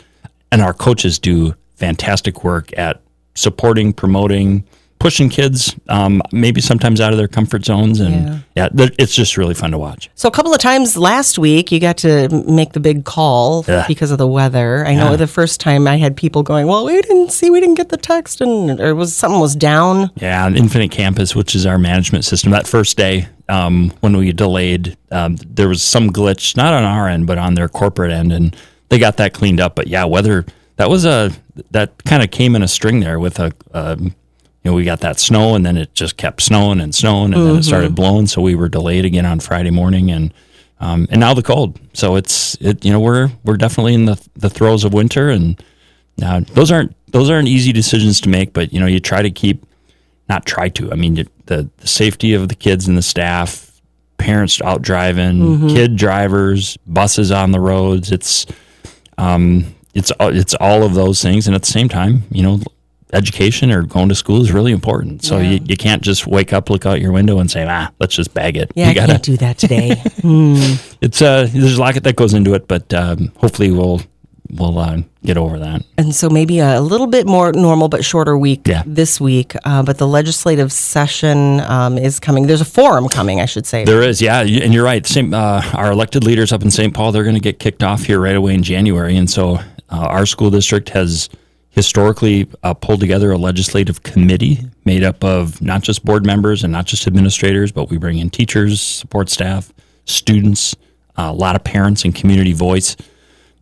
and 0.54 0.62
our 0.62 0.74
coaches 0.74 1.19
do 1.19 1.54
fantastic 1.75 2.45
work 2.45 2.71
at 2.77 3.01
supporting, 3.36 3.92
promoting, 3.92 4.63
pushing 5.00 5.30
kids, 5.30 5.74
um, 5.88 6.22
maybe 6.34 6.60
sometimes 6.60 7.00
out 7.00 7.13
of 7.13 7.18
their 7.18 7.28
comfort 7.30 7.63
zones, 7.66 8.01
and 8.01 8.44
yeah, 8.56 8.68
th- 8.69 8.94
it's 9.00 9.16
just 9.16 9.38
really 9.38 9.54
fun 9.54 9.72
to 9.72 9.78
watch. 9.78 10.10
So 10.16 10.28
a 10.28 10.31
couple 10.31 10.54
of 10.54 10.60
times 10.60 10.98
last 10.98 11.40
week, 11.40 11.72
you 11.72 11.80
got 11.80 11.98
to 12.00 12.28
make 12.46 12.74
the 12.74 12.81
big 12.81 13.06
call 13.06 13.63
Yeah. 13.68 13.86
because 13.88 14.12
of 14.12 14.18
the 14.18 14.28
weather. 14.28 14.86
I 14.86 14.96
know 14.96 15.12
Yeah. 15.12 15.16
the 15.16 15.28
first 15.28 15.62
time 15.62 15.88
I 15.88 15.96
had 15.98 16.18
people 16.18 16.44
going, 16.44 16.68
"Well, 16.68 16.86
we 16.86 17.01
didn't 17.01 17.31
see, 17.31 17.50
we 17.50 17.62
didn't 17.62 17.75
get 17.75 17.90
the 17.90 17.98
text," 17.98 18.42
and 18.42 18.80
or 18.81 18.94
was 18.94 19.16
something 19.16 19.40
was 19.40 19.56
down. 19.56 20.12
Yeah, 20.22 20.48
Infinite 20.50 20.92
Campus, 20.92 21.34
which 21.34 21.56
is 21.56 21.66
our 21.66 21.78
management 21.80 22.25
system, 22.25 22.52
that 22.52 22.68
first 22.68 22.98
day 22.98 23.28
um, 23.48 23.92
when 24.02 24.16
we 24.18 24.31
delayed, 24.34 24.95
um, 25.12 25.38
there 25.48 25.69
was 25.69 25.81
some 25.81 26.10
glitch, 26.12 26.56
not 26.57 26.74
on 26.74 26.84
our 26.84 27.07
end, 27.07 27.25
but 27.25 27.38
on 27.38 27.56
their 27.56 27.68
corporate 27.69 28.12
end, 28.12 28.31
and 28.34 28.56
they 28.90 29.00
got 29.00 29.18
that 29.18 29.34
cleaned 29.34 29.60
up. 29.62 29.75
But 29.75 29.88
yeah, 29.88 30.04
weather 30.04 30.45
that 30.75 30.90
was 30.90 31.06
a 31.06 31.31
that 31.72 32.04
kind 32.06 32.22
of 32.22 32.31
came 32.31 32.56
in 32.56 32.62
a 32.63 32.68
string 32.68 33.00
there 33.00 33.18
with 33.18 33.40
a. 33.40 33.52
Um, 33.74 34.13
you 34.69 34.74
know, 34.74 34.75
we 34.75 34.83
got 34.83 35.00
that 35.01 35.19
snow, 35.19 35.56
and 35.56 35.66
then 35.66 35.77
it 35.77 35.94
just 35.94 36.18
kept 36.18 36.42
snowing 36.42 36.80
and 36.80 36.94
snowing, 36.94 37.33
and 37.33 37.44
then 37.48 37.56
it 37.57 37.63
started 37.63 37.95
blowing. 37.95 38.27
So 38.27 38.42
we 38.42 38.56
were 38.56 38.69
delayed 38.69 39.06
again 39.06 39.25
on 39.25 39.39
Friday 39.39 39.71
morning, 39.71 40.12
and 40.12 40.33
um, 40.80 41.07
and 41.10 41.19
now 41.19 41.33
the 41.33 41.42
cold. 41.44 41.80
So 41.94 42.16
it's 42.16 42.56
it. 42.62 42.86
You 42.86 42.92
know, 42.94 43.00
we're 43.00 43.30
we're 43.44 43.57
definitely 43.57 43.94
in 43.95 44.06
the 44.06 44.21
the 44.36 44.50
throes 44.50 44.83
of 44.83 44.94
winter, 44.94 45.30
and 45.30 45.62
now 46.18 46.39
those 46.42 46.71
aren't 46.71 46.95
those 47.12 47.30
aren't 47.30 47.48
easy 47.48 47.71
decisions 47.74 48.21
to 48.21 48.30
make. 48.30 48.54
But 48.54 48.71
you 48.74 48.80
know, 48.80 48.86
you 48.86 49.00
try 49.00 49.21
to 49.21 49.31
keep 49.31 49.66
not 50.30 50.45
try 50.45 50.69
to. 50.69 50.92
I 50.92 50.95
mean, 50.95 51.16
you- 51.16 51.25
the, 51.45 51.68
the 51.77 51.88
safety 51.88 52.33
of 52.36 52.48
the 52.48 52.54
kids 52.56 52.88
and 52.88 52.95
the 52.95 53.01
staff, 53.01 53.81
parents 54.19 54.62
out 54.62 54.83
driving, 54.83 55.68
kid 55.69 55.95
drivers, 55.95 56.77
buses 56.86 57.31
on 57.31 57.51
the 57.51 57.60
roads. 57.60 58.12
It's 58.12 58.45
um, 59.18 59.66
it's 59.95 60.12
it's 60.19 60.54
all 60.56 60.83
of 60.83 60.94
those 60.94 61.21
things, 61.21 61.48
and 61.48 61.56
at 61.56 61.63
the 61.63 61.71
same 61.71 61.89
time, 61.89 62.24
you 62.31 62.44
know, 62.44 62.60
education 63.13 63.71
or 63.71 63.83
going 63.83 64.09
to 64.09 64.15
school 64.15 64.41
is 64.41 64.51
really 64.51 64.71
important. 64.71 65.23
So 65.23 65.38
Yeah. 65.38 65.51
you, 65.51 65.59
you 65.65 65.77
can't 65.77 66.01
just 66.01 66.27
wake 66.27 66.53
up, 66.53 66.69
look 66.69 66.85
out 66.85 67.01
your 67.01 67.11
window, 67.11 67.39
and 67.39 67.50
say, 67.50 67.65
ah, 67.67 67.89
let's 68.00 68.15
just 68.15 68.33
bag 68.33 68.56
it. 68.57 68.71
Yeah, 68.75 68.91
you 68.91 69.01
I 69.01 69.06
can't 69.07 69.23
do 69.23 69.38
that 69.38 69.57
today. 69.57 70.01
It's 71.01 71.21
uh, 71.21 71.47
there's 71.51 71.77
a 71.77 71.81
lot 71.81 71.95
that 71.95 72.15
goes 72.15 72.33
into 72.33 72.53
it, 72.53 72.67
but 72.67 72.94
um, 72.94 73.31
hopefully 73.38 73.71
we'll 73.71 74.01
we'll 74.51 74.77
uh, 74.79 74.97
get 75.23 75.38
over 75.38 75.59
that. 75.59 75.83
And 75.97 76.13
so 76.13 76.29
maybe 76.29 76.59
a 76.59 76.81
little 76.81 77.07
bit 77.07 77.25
more 77.27 77.51
normal 77.53 77.88
but 77.88 78.03
shorter 78.03 78.38
week 78.38 78.67
Yeah. 78.67 78.83
this 78.85 79.21
week. 79.21 79.53
Uh, 79.63 79.83
but 79.83 79.97
the 79.97 80.07
legislative 80.07 80.71
session 80.71 81.59
um, 81.61 81.97
is 81.97 82.19
coming. 82.19 82.47
There's 82.47 82.61
a 82.61 82.65
forum 82.65 83.07
coming, 83.09 83.39
I 83.39 83.45
should 83.45 83.65
say. 83.65 83.85
There 83.85 84.01
is, 84.01 84.21
yeah, 84.21 84.41
and 84.41 84.73
you're 84.73 84.83
right. 84.83 85.06
Same, 85.06 85.33
uh, 85.33 85.61
our 85.73 85.91
elected 85.91 86.23
leaders 86.23 86.51
up 86.51 86.63
in 86.63 86.71
St. 86.71 86.94
Paul, 86.94 87.11
they're 87.11 87.23
going 87.23 87.35
to 87.35 87.41
get 87.41 87.59
kicked 87.59 87.83
off 87.83 88.03
here 88.03 88.19
right 88.19 88.35
away 88.35 88.53
in 88.56 88.63
January, 88.63 89.15
and 89.17 89.29
so 89.29 89.56
uh, 89.57 89.61
our 89.89 90.25
school 90.25 90.50
district 90.50 90.89
has 90.89 91.29
historically 91.71 92.48
uh, 92.63 92.74
pulled 92.74 93.00
together 93.00 93.31
a 93.31 93.38
legislative 93.38 94.04
committee 94.04 94.60
made 94.86 95.04
up 95.04 95.24
of 95.24 95.62
not 95.62 95.81
just 95.81 96.04
board 96.04 96.25
members 96.25 96.63
and 96.63 96.74
not 96.74 96.86
just 96.86 97.07
administrators, 97.07 97.71
but 97.71 97.89
we 97.89 97.98
bring 97.98 98.18
in 98.18 98.30
teachers, 98.30 98.81
support 98.81 99.30
staff, 99.30 99.71
students, 100.06 100.75
uh, 101.18 101.30
a 101.30 101.33
lot 101.33 101.56
of 101.56 101.63
parents, 101.63 102.04
and 102.04 102.16
community 102.16 102.54
voice 102.54 102.95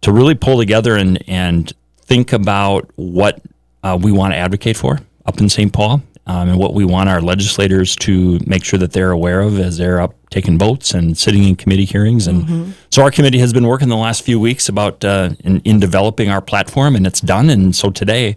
to 0.01 0.11
really 0.11 0.35
pull 0.35 0.57
together 0.57 0.95
and 0.95 1.21
and 1.27 1.73
think 1.97 2.31
about 2.31 2.89
what 2.95 3.41
uh, 3.83 3.97
we 4.01 4.11
want 4.11 4.33
to 4.33 4.37
advocate 4.37 4.77
for 4.77 4.99
up 5.25 5.39
in 5.39 5.49
St. 5.49 5.73
Paul 5.73 6.01
um, 6.27 6.49
and 6.49 6.59
what 6.59 6.73
we 6.73 6.85
want 6.85 7.09
our 7.09 7.21
legislators 7.21 7.95
to 7.95 8.39
make 8.45 8.63
sure 8.63 8.77
that 8.77 8.91
they're 8.91 9.11
aware 9.11 9.41
of 9.41 9.59
as 9.59 9.77
they're 9.77 10.01
up 10.01 10.13
taking 10.29 10.59
votes 10.59 10.93
and 10.93 11.17
sitting 11.17 11.43
in 11.45 11.55
committee 11.55 11.85
hearings. 11.85 12.27
And 12.27 12.75
so 12.89 13.01
our 13.01 13.11
committee 13.11 13.39
has 13.39 13.53
been 13.53 13.65
working 13.65 13.87
the 13.87 13.95
last 13.95 14.23
few 14.23 14.39
weeks 14.39 14.67
about 14.67 15.03
uh, 15.05 15.31
in, 15.45 15.61
in 15.61 15.79
developing 15.79 16.29
our 16.29 16.41
platform, 16.41 16.95
and 16.95 17.07
it's 17.07 17.21
done. 17.21 17.49
And 17.49 17.73
so 17.75 17.89
today 17.89 18.35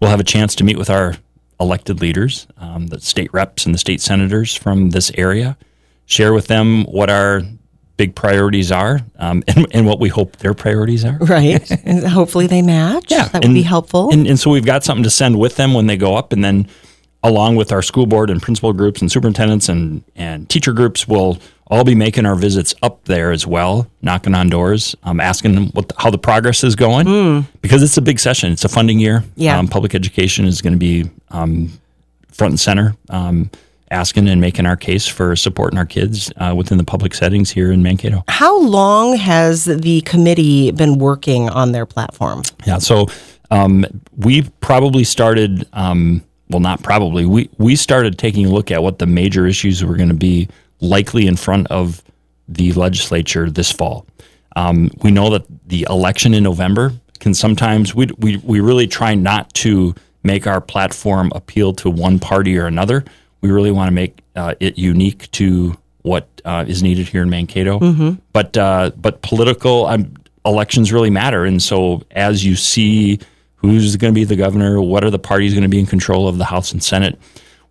we'll 0.00 0.10
have 0.10 0.20
a 0.20 0.24
chance 0.24 0.54
to 0.56 0.64
meet 0.64 0.78
with 0.78 0.88
our 0.88 1.14
elected 1.60 2.00
leaders, 2.00 2.46
um, 2.58 2.86
the 2.88 3.00
state 3.00 3.32
reps 3.32 3.66
and 3.66 3.74
the 3.74 3.78
state 3.78 4.00
senators 4.00 4.54
from 4.54 4.90
this 4.90 5.12
area, 5.16 5.56
share 6.06 6.32
with 6.32 6.46
them 6.46 6.84
what 6.84 7.10
our 7.10 7.42
big 7.96 8.14
priorities 8.14 8.70
are 8.70 9.00
um, 9.18 9.42
and, 9.48 9.66
and 9.72 9.86
what 9.86 10.00
we 10.00 10.08
hope 10.08 10.36
their 10.36 10.54
priorities 10.54 11.04
are. 11.04 11.18
right. 11.18 11.68
hopefully 12.08 12.46
they 12.46 12.62
match. 12.62 13.06
Yeah. 13.10 13.24
That 13.24 13.34
would 13.34 13.44
and- 13.44 13.54
be 13.54 13.62
helpful. 13.62 14.10
And, 14.10 14.26
and 14.26 14.38
so 14.38 14.50
we've 14.50 14.64
got 14.66 14.84
something 14.84 15.04
to 15.04 15.10
send 15.10 15.38
with 15.38 15.56
them 15.56 15.74
when 15.74 15.86
they 15.86 15.96
go 15.98 16.14
up, 16.16 16.32
and 16.32 16.42
then 16.42 16.68
along 17.22 17.56
with 17.56 17.72
our 17.72 17.82
school 17.82 18.06
board 18.06 18.30
and 18.30 18.40
principal 18.40 18.72
groups 18.72 19.00
and 19.00 19.10
superintendents 19.10 19.68
and 19.68 20.02
and 20.14 20.48
teacher 20.48 20.72
groups, 20.72 21.08
we'll 21.08 21.38
all 21.68 21.82
be 21.82 21.94
making 21.96 22.24
our 22.26 22.36
visits 22.36 22.74
up 22.82 23.04
there 23.06 23.32
as 23.32 23.44
well, 23.46 23.88
knocking 24.00 24.34
on 24.34 24.48
doors, 24.48 24.94
um, 25.02 25.18
asking 25.18 25.54
them 25.56 25.66
what 25.72 25.88
the, 25.88 25.94
how 25.98 26.10
the 26.10 26.18
progress 26.18 26.62
is 26.62 26.76
going, 26.76 27.44
because 27.60 27.82
it's 27.82 27.96
a 27.96 28.02
big 28.02 28.20
session. 28.20 28.52
It's 28.52 28.64
a 28.64 28.68
funding 28.68 29.00
year. 29.00 29.24
Yeah. 29.34 29.58
um, 29.58 29.66
public 29.66 29.92
education 29.94 30.44
is 30.44 30.62
going 30.62 30.74
to 30.74 30.78
be 30.78 31.10
um, 31.30 31.72
front 32.30 32.52
and 32.52 32.60
center. 32.60 32.94
Um, 33.10 33.50
Asking 33.88 34.28
and 34.28 34.40
making 34.40 34.66
our 34.66 34.74
case 34.76 35.06
for 35.06 35.36
supporting 35.36 35.78
our 35.78 35.86
kids 35.86 36.32
uh, 36.38 36.52
within 36.56 36.76
the 36.76 36.82
public 36.82 37.14
settings 37.14 37.50
here 37.50 37.70
in 37.70 37.84
Mankato. 37.84 38.24
How 38.26 38.60
long 38.60 39.16
has 39.16 39.64
the 39.64 40.00
committee 40.00 40.72
been 40.72 40.98
working 40.98 41.48
on 41.48 41.70
their 41.70 41.86
platform? 41.86 42.42
Yeah. 42.66 42.78
So 42.78 43.06
um, 43.52 43.86
we 44.16 44.42
probably 44.58 45.04
started. 45.04 45.68
Well, 46.48 46.60
not 46.60 46.82
probably. 46.82 47.26
We 47.26 47.50
we 47.58 47.76
started 47.76 48.18
taking 48.18 48.46
a 48.46 48.50
look 48.50 48.70
at 48.70 48.82
what 48.82 48.98
the 48.98 49.06
major 49.06 49.46
issues 49.46 49.84
were 49.84 49.96
going 49.96 50.08
to 50.08 50.14
be 50.14 50.48
likely 50.80 51.26
in 51.26 51.36
front 51.36 51.66
of 51.68 52.02
the 52.48 52.72
legislature 52.72 53.50
this 53.50 53.72
fall. 53.72 54.06
Um, 54.54 54.90
we 55.02 55.10
know 55.10 55.30
that 55.30 55.44
the 55.68 55.86
election 55.90 56.34
in 56.34 56.44
November 56.44 56.92
can 57.18 57.34
sometimes 57.34 57.94
we, 57.94 58.08
we 58.18 58.36
we 58.38 58.60
really 58.60 58.86
try 58.86 59.14
not 59.14 59.52
to 59.54 59.94
make 60.22 60.46
our 60.46 60.60
platform 60.60 61.32
appeal 61.34 61.72
to 61.74 61.90
one 61.90 62.18
party 62.18 62.56
or 62.58 62.66
another. 62.66 63.04
We 63.40 63.50
really 63.50 63.70
want 63.72 63.88
to 63.88 63.92
make 63.92 64.20
uh, 64.34 64.54
it 64.60 64.78
unique 64.78 65.30
to 65.32 65.76
what 66.02 66.28
uh, 66.44 66.64
is 66.68 66.82
needed 66.82 67.08
here 67.08 67.22
in 67.22 67.30
Mankato. 67.30 67.78
But 68.32 68.56
uh, 68.56 68.92
but 68.96 69.22
political 69.22 69.86
um, 69.86 70.14
elections 70.44 70.92
really 70.92 71.10
matter, 71.10 71.44
and 71.44 71.60
so 71.62 72.02
as 72.12 72.44
you 72.44 72.54
see 72.54 73.18
who's 73.66 73.96
going 73.96 74.12
to 74.12 74.14
be 74.14 74.24
the 74.24 74.36
governor, 74.36 74.80
what 74.80 75.04
are 75.04 75.10
the 75.10 75.18
parties 75.18 75.52
going 75.52 75.62
to 75.62 75.68
be 75.68 75.78
in 75.78 75.86
control 75.86 76.28
of 76.28 76.38
the 76.38 76.44
House 76.44 76.72
and 76.72 76.82
Senate, 76.82 77.18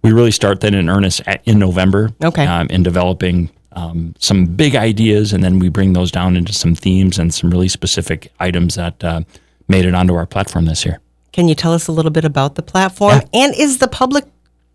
we 0.02 0.12
really 0.12 0.32
start 0.32 0.62
then 0.62 0.74
in 0.74 0.90
earnest 0.90 1.22
at, 1.26 1.42
in 1.46 1.60
November. 1.60 2.12
Okay. 2.24 2.46
Um, 2.46 2.68
in 2.70 2.84
developing 2.84 3.50
um, 3.74 4.16
some 4.20 4.46
big 4.46 4.76
ideas, 4.76 5.34
and 5.34 5.44
then 5.44 5.60
we 5.60 5.70
bring 5.70 5.94
those 5.94 6.12
down 6.12 6.38
into 6.38 6.54
some 6.54 6.76
themes 6.76 7.20
and 7.20 7.34
some 7.34 7.50
really 7.50 7.68
specific 7.68 8.32
items 8.40 8.76
that 8.76 9.04
uh, 9.04 9.22
made 9.68 9.86
it 9.86 9.94
onto 9.94 10.16
our 10.16 10.26
platform 10.26 10.66
this 10.66 10.86
year. 10.86 11.00
Can 11.34 11.48
you 11.48 11.56
tell 11.56 11.74
us 11.74 11.88
a 11.88 11.92
little 11.92 12.12
bit 12.12 12.24
about 12.24 12.56
the 12.56 12.62
platform? 12.62 13.22
And 13.34 13.54
is 13.56 13.80
the 13.80 13.90
public 13.90 14.26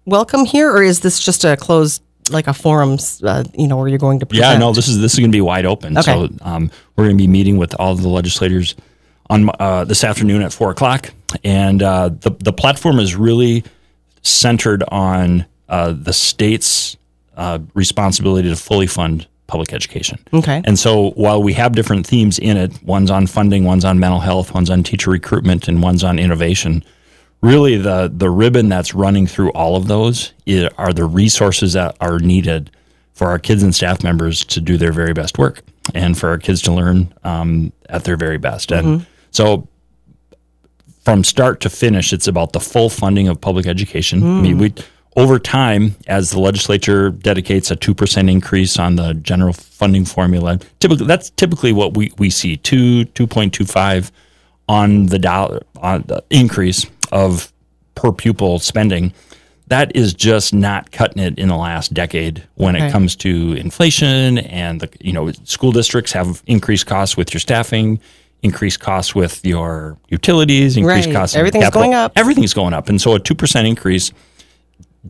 welcome 0.05 0.45
here, 0.45 0.71
or 0.71 0.83
is 0.83 1.01
this 1.01 1.19
just 1.19 1.45
a 1.45 1.57
closed, 1.57 2.03
like 2.29 2.47
a 2.47 2.53
forum, 2.53 2.99
uh, 3.23 3.45
you 3.57 3.67
know, 3.67 3.79
where 3.79 3.89
you're 3.89 3.99
going 3.99 4.21
to 4.21 4.27
present? 4.27 4.53
Yeah, 4.53 4.59
no, 4.59 4.73
this 4.73 4.87
is 4.87 5.01
this 5.01 5.15
is 5.15 5.19
going 5.19 5.31
to 5.31 5.37
be 5.37 5.41
wide 5.41 5.65
open. 5.65 5.97
Okay. 5.97 6.13
So 6.13 6.29
um, 6.43 6.71
we're 6.97 7.05
going 7.05 7.17
to 7.17 7.23
be 7.23 7.29
meeting 7.29 7.57
with 7.57 7.75
all 7.79 7.95
the 7.95 8.09
legislators 8.09 8.75
on 9.31 9.49
uh, 9.59 9.85
this 9.85 10.05
afternoon 10.05 10.43
at 10.43 10.53
four 10.53 10.71
o'clock, 10.71 11.11
and 11.45 11.83
uh, 11.83 12.11
the 12.11 12.31
the 12.41 12.53
platform 12.53 12.99
is 12.99 13.17
really 13.17 13.65
centered 14.23 14.85
on 14.89 15.47
uh, 15.69 15.93
the 15.93 16.13
state's 16.13 16.99
uh, 17.37 17.61
responsibility 17.75 18.49
to 18.51 18.57
fully 18.57 18.87
fund 18.87 19.27
public 19.47 19.73
education. 19.73 20.19
Okay. 20.35 20.63
And 20.65 20.79
so 20.79 21.11
while 21.13 21.43
we 21.43 21.53
have 21.55 21.75
different 21.75 22.07
themes 22.07 22.39
in 22.39 22.57
it, 22.57 22.83
one's 22.83 23.11
on 23.11 23.27
funding, 23.27 23.65
one's 23.65 23.85
on 23.85 23.99
mental 23.99 24.21
health, 24.21 24.53
one's 24.55 24.71
on 24.71 24.83
teacher 24.83 25.11
recruitment, 25.11 25.69
and 25.69 25.83
one's 25.83 26.05
on 26.05 26.19
innovation. 26.19 26.85
Really, 27.41 27.77
the 27.77 28.13
the 28.15 28.29
ribbon 28.29 28.69
that's 28.69 28.95
running 28.95 29.27
through 29.27 29.51
all 29.53 29.77
of 29.77 29.87
those 29.87 30.33
are 30.77 30.93
the 30.93 31.05
resources 31.05 31.73
that 31.73 31.97
are 32.01 32.19
needed 32.19 32.71
for 33.15 33.29
our 33.29 33.39
kids 33.39 33.63
and 33.63 33.75
staff 33.75 34.03
members 34.03 34.45
to 34.47 34.61
do 34.61 34.77
their 34.77 34.93
very 34.93 35.13
best 35.13 35.39
work, 35.39 35.63
and 35.95 36.19
for 36.19 36.29
our 36.29 36.39
kids 36.39 36.63
to 36.63 36.73
learn 36.73 37.13
um, 37.25 37.73
at 37.89 38.05
their 38.05 38.17
very 38.17 38.39
best. 38.39 38.73
And 38.73 39.07
so, 39.31 39.69
from 41.05 41.25
start 41.25 41.61
to 41.63 41.71
finish, 41.71 42.13
it's 42.13 42.29
about 42.29 42.53
the 42.53 42.61
full 42.61 42.91
funding 42.91 43.29
of 43.29 43.41
public 43.41 43.67
education. 43.67 44.23
I 44.23 44.43
mean, 44.43 44.55
hmm. 44.55 44.61
we 44.61 44.75
over 45.17 45.39
time, 45.39 45.97
as 46.07 46.31
the 46.31 46.39
legislature 46.41 47.11
dedicates 47.11 47.71
a 47.71 47.77
two 47.77 47.95
percent 47.95 48.31
increase 48.31 48.79
on 48.79 48.97
the 48.97 49.15
general 49.15 49.53
funding 49.53 50.05
formula, 50.05 50.59
typically 50.79 51.07
that's 51.07 51.31
typically 51.31 51.73
what 51.73 51.97
we, 51.97 52.13
we 52.19 52.31
see 52.31 52.57
two 52.59 53.05
two 53.07 53.27
point 53.27 53.53
two 53.53 53.65
five 53.65 54.13
on 54.69 55.07
the 55.07 55.19
dollar 55.19 55.63
on 55.79 56.05
the 56.07 56.23
increase 56.31 56.87
of 57.11 57.53
per 57.95 58.13
pupil 58.13 58.59
spending. 58.59 59.13
That 59.67 59.95
is 59.95 60.15
just 60.15 60.53
not 60.53 60.91
cutting 60.91 61.23
it 61.23 61.39
in 61.39 61.49
the 61.49 61.57
last 61.57 61.95
decade 61.95 62.43
when 62.57 62.75
Okay. 62.75 62.87
it 62.87 62.93
comes 62.93 63.15
to 63.17 63.55
inflation 63.55 64.39
and 64.39 64.81
the 64.81 64.89
you 65.01 65.13
know 65.13 65.33
school 65.45 65.73
districts 65.73 66.13
have 66.13 66.43
increased 66.47 66.87
costs 66.87 67.17
with 67.17 67.35
your 67.35 67.41
staffing, 67.41 68.01
increased 68.43 68.81
costs 68.81 69.15
with 69.15 69.45
your 69.45 69.97
utilities, 70.09 70.77
increased 70.77 71.07
Right. 71.07 71.15
costs. 71.15 71.37
Everything's 71.37 71.65
capital. 71.65 71.83
going 71.83 71.95
up. 71.95 72.13
Everything's 72.17 72.55
going 72.55 72.73
up, 72.75 72.89
and 72.89 73.01
so 73.01 73.15
a 73.15 73.21
two 73.21 73.35
percent 73.35 73.67
increase 73.67 74.13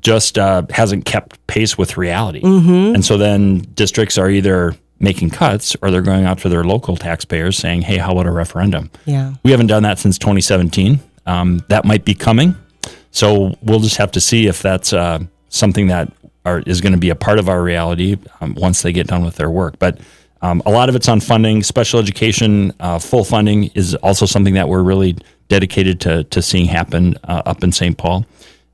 just 0.00 0.38
uh, 0.38 0.62
hasn't 0.70 1.04
kept 1.04 1.44
pace 1.46 1.76
with 1.76 1.96
reality. 1.96 2.40
Mm-hmm. 2.42 2.94
And 2.94 3.04
so 3.04 3.16
then 3.18 3.58
districts 3.74 4.18
are 4.18 4.30
either 4.30 4.74
making 5.00 5.30
cuts 5.30 5.74
or 5.82 5.90
they're 5.90 6.02
going 6.02 6.24
out 6.26 6.38
to 6.38 6.48
their 6.48 6.62
local 6.64 6.96
taxpayers 6.96 7.56
saying, 7.56 7.82
"Hey, 7.82 7.96
how 7.98 8.12
about 8.12 8.26
a 8.26 8.30
referendum?" 8.30 8.90
Yeah. 9.06 9.34
We 9.42 9.50
haven't 9.50 9.66
done 9.68 9.82
that 9.84 9.98
since 9.98 10.18
2017. 10.18 11.00
Um, 11.26 11.64
that 11.68 11.84
might 11.84 12.04
be 12.04 12.14
coming. 12.14 12.54
So 13.10 13.56
we'll 13.62 13.80
just 13.80 13.96
have 13.96 14.12
to 14.12 14.20
see 14.20 14.46
if 14.46 14.62
that's 14.62 14.92
uh, 14.92 15.18
something 15.48 15.88
that 15.88 16.12
are, 16.44 16.60
is 16.60 16.80
going 16.80 16.92
to 16.92 16.98
be 16.98 17.10
a 17.10 17.14
part 17.16 17.38
of 17.38 17.48
our 17.48 17.62
reality 17.62 18.16
um, 18.40 18.54
once 18.54 18.82
they 18.82 18.92
get 18.92 19.08
done 19.08 19.24
with 19.24 19.36
their 19.36 19.50
work. 19.50 19.78
But 19.78 19.98
um, 20.42 20.62
a 20.66 20.70
lot 20.70 20.88
of 20.88 20.96
it's 20.96 21.08
on 21.08 21.20
funding. 21.20 21.62
Special 21.62 22.00
education, 22.00 22.72
uh, 22.80 22.98
full 22.98 23.24
funding 23.24 23.64
is 23.74 23.94
also 23.96 24.26
something 24.26 24.54
that 24.54 24.68
we're 24.68 24.82
really 24.82 25.16
dedicated 25.48 26.00
to, 26.00 26.24
to 26.24 26.40
seeing 26.40 26.66
happen 26.66 27.16
uh, 27.24 27.42
up 27.46 27.62
in 27.62 27.72
St. 27.72 27.96
Paul. 27.96 28.24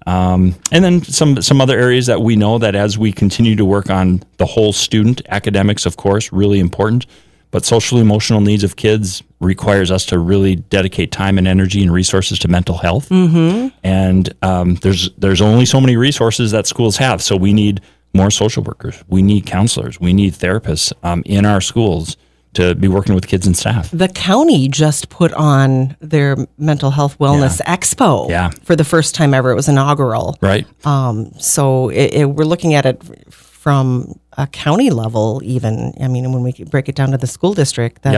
Um, 0.06 0.54
and 0.70 0.85
then 0.85 1.02
some 1.02 1.42
some 1.42 1.61
other 1.61 1.76
areas 1.76 2.06
that 2.06 2.23
we 2.23 2.37
know 2.37 2.58
that 2.58 2.76
as 2.76 2.96
we 2.96 3.11
continue 3.11 3.56
to 3.56 3.64
work 3.64 3.90
on 3.90 4.23
the 4.37 4.46
whole 4.46 4.73
student, 4.73 5.20
academics, 5.28 5.85
of 5.85 5.96
course, 5.96 6.32
really 6.32 6.61
important, 6.61 7.06
but 7.50 7.64
social 7.64 7.99
emotional 7.99 8.40
needs 8.40 8.62
of 8.62 8.76
kids 8.76 9.25
requires 9.40 9.90
us 9.90 10.06
to 10.06 10.20
really 10.20 10.54
dedicate 10.56 11.11
time 11.11 11.38
and 11.38 11.49
energy 11.49 11.82
and 11.82 11.92
resources 11.92 12.38
to 12.38 12.49
mental 12.49 12.78
health. 12.78 13.08
Mm-hmm. 13.08 13.76
And 13.82 14.32
um, 14.42 14.76
there's 14.76 15.11
there's 15.18 15.40
only 15.40 15.66
so 15.66 15.80
many 15.80 15.96
resources 15.96 16.52
that 16.52 16.68
schools 16.68 16.96
have, 16.99 17.20
so 17.20 17.37
we 17.37 17.52
need 17.52 17.80
more 18.16 18.30
social 18.30 18.62
workers, 18.62 19.02
we 19.08 19.23
need 19.23 19.46
counselors, 19.46 20.00
we 20.00 20.12
need 20.12 20.32
therapists 20.35 20.92
um, 21.02 21.23
in 21.26 21.44
our 21.46 21.61
schools 21.61 22.16
to 22.54 22.75
be 22.75 22.88
working 22.88 23.14
with 23.14 23.26
kids 23.26 23.46
and 23.46 23.54
staff. 23.56 23.90
The 23.90 24.08
county 24.08 24.66
just 24.68 25.11
put 25.11 25.30
on 25.35 25.94
their 26.00 26.37
mental 26.56 26.90
health 26.90 27.18
wellness 27.18 27.61
expo 27.62 28.30
Yeah. 28.30 28.49
for 28.64 28.75
the 28.75 28.85
first 28.85 29.14
time 29.14 29.35
ever. 29.35 29.50
It 29.50 29.54
was 29.56 29.68
inaugural. 29.68 30.38
Right. 30.40 30.66
Um, 30.87 31.32
so 31.38 31.90
it, 31.90 32.14
it, 32.14 32.25
we're 32.30 32.46
looking 32.46 32.73
at 32.73 32.87
it 32.87 33.02
from 33.30 34.18
a 34.38 34.46
county 34.46 34.88
level, 34.90 35.42
even. 35.44 35.92
I 36.00 36.08
mean, 36.08 36.32
when 36.32 36.42
we 36.42 36.52
break 36.70 36.88
it 36.88 36.94
down 36.94 37.11
to 37.11 37.18
the 37.18 37.26
school 37.26 37.52
district, 37.52 38.02
then 38.02 38.14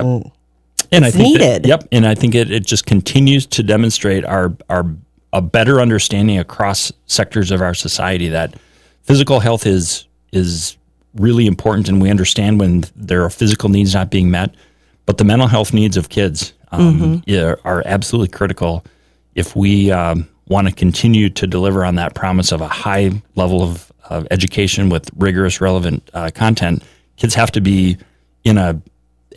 and 0.93 1.05
It's 1.05 1.17
I 1.17 1.19
think 1.19 1.39
that- 1.39 1.45
needed. 1.63 1.67
yep, 1.67 1.89
and 1.91 2.07
I 2.07 2.15
think 2.15 2.35
it, 2.37 2.51
it 2.53 2.65
just 2.65 2.87
continues 2.87 3.45
to 3.47 3.63
demonstrate 3.65 4.25
our 4.25 4.53
our 4.71 4.85
a 5.33 5.43
better 5.43 5.81
understanding 5.81 6.39
across 6.39 6.91
sectors 7.07 7.51
of 7.51 7.61
our 7.61 7.75
society 7.75 8.29
that 8.29 8.55
physical 9.09 9.41
health 9.41 9.67
is 9.67 10.07
is 10.33 10.77
really 11.15 11.47
important, 11.47 11.89
and 11.89 12.03
we 12.03 12.11
understand 12.11 12.61
when 12.61 12.85
there 12.95 13.25
are 13.25 13.31
physical 13.31 13.71
needs 13.71 13.95
not 13.95 14.11
being 14.11 14.31
met, 14.31 14.55
but 15.07 15.17
the 15.17 15.25
mental 15.25 15.49
health 15.49 15.73
needs 15.73 15.97
of 15.97 16.11
kids 16.11 16.53
um, 16.71 17.23
yeah, 17.27 17.55
are 17.65 17.83
absolutely 17.87 18.29
critical 18.29 18.85
if 19.35 19.57
we 19.57 19.91
um, 19.91 20.29
want 20.49 20.69
to 20.69 20.75
continue 20.75 21.31
to 21.31 21.47
deliver 21.47 21.83
on 21.85 21.95
that 21.95 22.15
promise 22.15 22.53
of 22.53 22.61
a 22.61 22.69
high 22.69 23.11
level 23.35 23.63
of, 23.63 23.91
of 24.11 24.27
education 24.31 24.91
with 24.91 25.09
rigorous, 25.17 25.61
relevant 25.63 26.09
uh, 26.13 26.31
content. 26.35 26.83
Kids 27.17 27.35
have 27.35 27.51
to 27.53 27.63
be 27.63 27.97
in 28.45 28.59
a 28.59 28.81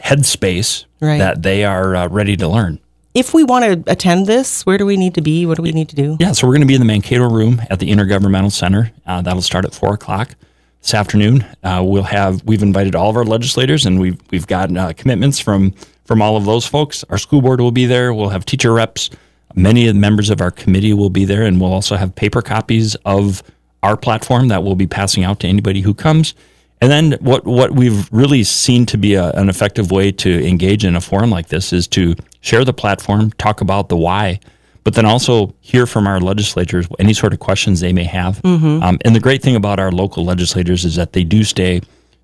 headspace 0.04 0.86
Right. 1.00 1.18
that 1.18 1.42
they 1.42 1.64
are 1.66 1.96
uh, 1.96 2.08
ready 2.10 2.36
to 2.38 2.48
learn. 2.48 2.80
If 3.14 3.34
we 3.34 3.44
want 3.44 3.86
to 3.86 3.92
attend 3.92 4.28
this, 4.28 4.66
where 4.66 4.78
do 4.78 4.86
we 4.86 4.98
need 4.98 5.16
to 5.16 5.22
be? 5.22 5.46
What 5.46 5.58
do 5.58 5.64
we 5.64 5.72
need 5.72 5.90
to 5.90 5.96
do? 5.96 6.18
Yeah, 6.20 6.32
so 6.32 6.48
we're 6.48 6.54
going 6.54 6.62
to 6.62 6.68
be 6.68 6.76
in 6.76 6.82
the 6.82 6.86
Mankato 6.86 7.30
room 7.30 7.62
at 7.70 7.80
the 7.80 7.90
Intergovernmental 7.90 8.52
Center. 8.52 8.92
Uh, 9.06 9.22
that'll 9.22 9.42
start 9.42 9.66
at 9.66 9.74
four 9.74 9.94
o'clock 9.94 10.36
this 10.82 10.94
afternoon. 10.94 11.46
Uh, 11.64 11.84
we'll 11.86 12.04
have 12.04 12.44
we've 12.44 12.64
invited 12.64 12.96
all 12.96 13.10
of 13.10 13.18
our 13.18 13.26
legislators, 13.26 13.86
and 13.86 14.00
we've 14.00 14.20
we've 14.32 14.48
gotten 14.48 14.78
uh, 14.78 14.94
commitments 14.96 15.40
from 15.40 15.74
from 16.06 16.22
all 16.22 16.38
of 16.38 16.46
those 16.46 16.66
folks. 16.66 17.04
Our 17.10 17.18
school 17.18 17.42
board 17.42 17.60
will 17.62 17.72
be 17.72 17.86
there. 17.86 18.14
We'll 18.14 18.30
have 18.30 18.46
teacher 18.46 18.74
reps. 18.74 19.10
Many 19.56 19.88
of 19.88 19.96
the 19.96 20.00
members 20.00 20.30
of 20.30 20.40
our 20.40 20.52
committee 20.52 20.94
will 20.94 21.10
be 21.10 21.26
there, 21.26 21.44
and 21.44 21.60
we'll 21.60 21.74
also 21.74 21.98
have 21.98 22.16
paper 22.16 22.42
copies 22.42 22.96
of 23.06 23.44
our 23.84 23.98
platform 23.98 24.48
that 24.48 24.64
we'll 24.64 24.76
be 24.76 24.88
passing 24.88 25.24
out 25.24 25.40
to 25.42 25.48
anybody 25.48 25.82
who 25.82 25.94
comes. 25.94 26.34
And 26.82 26.92
then 26.92 27.12
what 27.22 27.46
what 27.46 27.72
we've 27.72 28.12
really 28.12 28.44
seen 28.44 28.86
to 28.88 28.98
be 28.98 29.14
a, 29.14 29.30
an 29.32 29.50
effective 29.50 29.92
way 29.92 30.12
to 30.14 30.48
engage 30.48 30.84
in 30.84 30.96
a 30.96 31.02
forum 31.02 31.30
like 31.30 31.48
this 31.50 31.72
is 31.72 31.88
to 31.90 32.16
share 32.42 32.66
the 32.66 32.74
platform, 32.74 33.32
talk 33.34 33.62
about 33.62 33.90
the 33.90 33.96
why, 33.98 34.40
but 34.84 34.96
then 34.96 35.06
also 35.06 35.54
hear 35.62 35.86
from 35.86 36.08
our 36.08 36.20
legislators 36.20 36.88
any 36.98 37.14
sort 37.14 37.34
of 37.34 37.40
questions 37.40 37.80
they 37.82 37.94
may 37.94 38.04
have. 38.06 38.42
Um, 38.84 38.98
and 39.06 39.16
the 39.16 39.20
great 39.20 39.44
thing 39.44 39.56
about 39.56 39.80
our 39.80 39.92
local 39.92 40.26
legislators 40.26 40.84
is 40.84 40.96
that 40.96 41.14
they 41.14 41.24
do 41.24 41.44
stay 41.44 41.82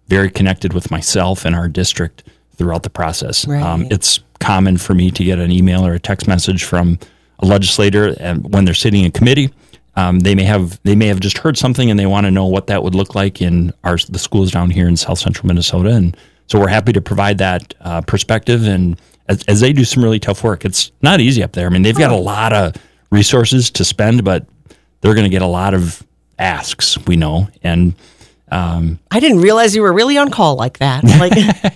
very 0.07 0.29
connected 0.31 0.73
with 0.73 0.89
myself 0.89 1.45
and 1.45 1.55
our 1.55 1.67
district 1.67 2.23
throughout 2.55 2.81
the 2.81 2.89
process. 2.89 3.47
Um, 3.63 3.87
it's 3.91 4.19
common 4.39 4.77
for 4.77 4.95
me 4.95 5.11
to 5.11 5.23
get 5.23 5.37
an 5.37 5.51
email 5.51 5.85
or 5.85 5.93
a 5.93 5.99
text 5.99 6.27
message 6.27 6.63
from 6.63 6.97
a 7.39 7.45
legislator, 7.45 8.15
and 8.19 8.51
when 8.51 8.65
they're 8.65 8.73
sitting 8.73 9.03
in 9.03 9.11
committee, 9.11 9.53
um, 9.97 10.19
they 10.19 10.35
may 10.35 10.43
have 10.43 10.79
they 10.83 10.95
may 10.95 11.07
have 11.07 11.19
just 11.19 11.39
heard 11.39 11.57
something 11.57 11.89
and 11.89 11.99
they 11.99 12.05
want 12.05 12.25
to 12.25 12.31
know 12.31 12.45
what 12.45 12.67
that 12.67 12.83
would 12.83 12.93
look 12.93 13.15
like 13.15 13.41
in 13.41 13.73
our 13.83 13.97
the 14.09 14.19
schools 14.19 14.51
down 14.51 14.69
here 14.69 14.87
in 14.87 14.95
South 14.95 15.17
Central 15.17 15.47
Minnesota, 15.47 15.89
and 15.89 16.15
so 16.45 16.59
we're 16.59 16.67
happy 16.67 16.93
to 16.93 17.01
provide 17.01 17.39
that 17.39 17.73
uh, 17.81 18.01
perspective. 18.01 18.65
And 18.67 19.01
as, 19.27 19.43
as 19.47 19.59
they 19.59 19.73
do 19.73 19.83
some 19.83 20.03
really 20.03 20.19
tough 20.19 20.43
work, 20.43 20.63
it's 20.65 20.91
not 21.01 21.19
easy 21.19 21.41
up 21.43 21.53
there. 21.53 21.65
I 21.65 21.69
mean, 21.69 21.81
they've 21.81 21.97
got 21.97 22.11
a 22.11 22.15
lot 22.15 22.53
of 22.53 22.75
resources 23.11 23.71
to 23.71 23.83
spend, 23.83 24.23
but 24.23 24.45
they're 25.01 25.15
going 25.15 25.25
to 25.25 25.31
get 25.31 25.41
a 25.41 25.47
lot 25.47 25.73
of 25.73 26.05
asks. 26.37 26.97
We 27.07 27.15
know, 27.15 27.49
and 27.63 27.95
I 29.09 29.19
didn't 29.19 29.41
realize 29.41 29.75
you 29.75 29.81
were 29.81 29.93
really 29.93 30.19
on 30.19 30.29
call 30.29 30.57
like 30.57 30.77
that, 30.77 31.03
like 31.19 31.33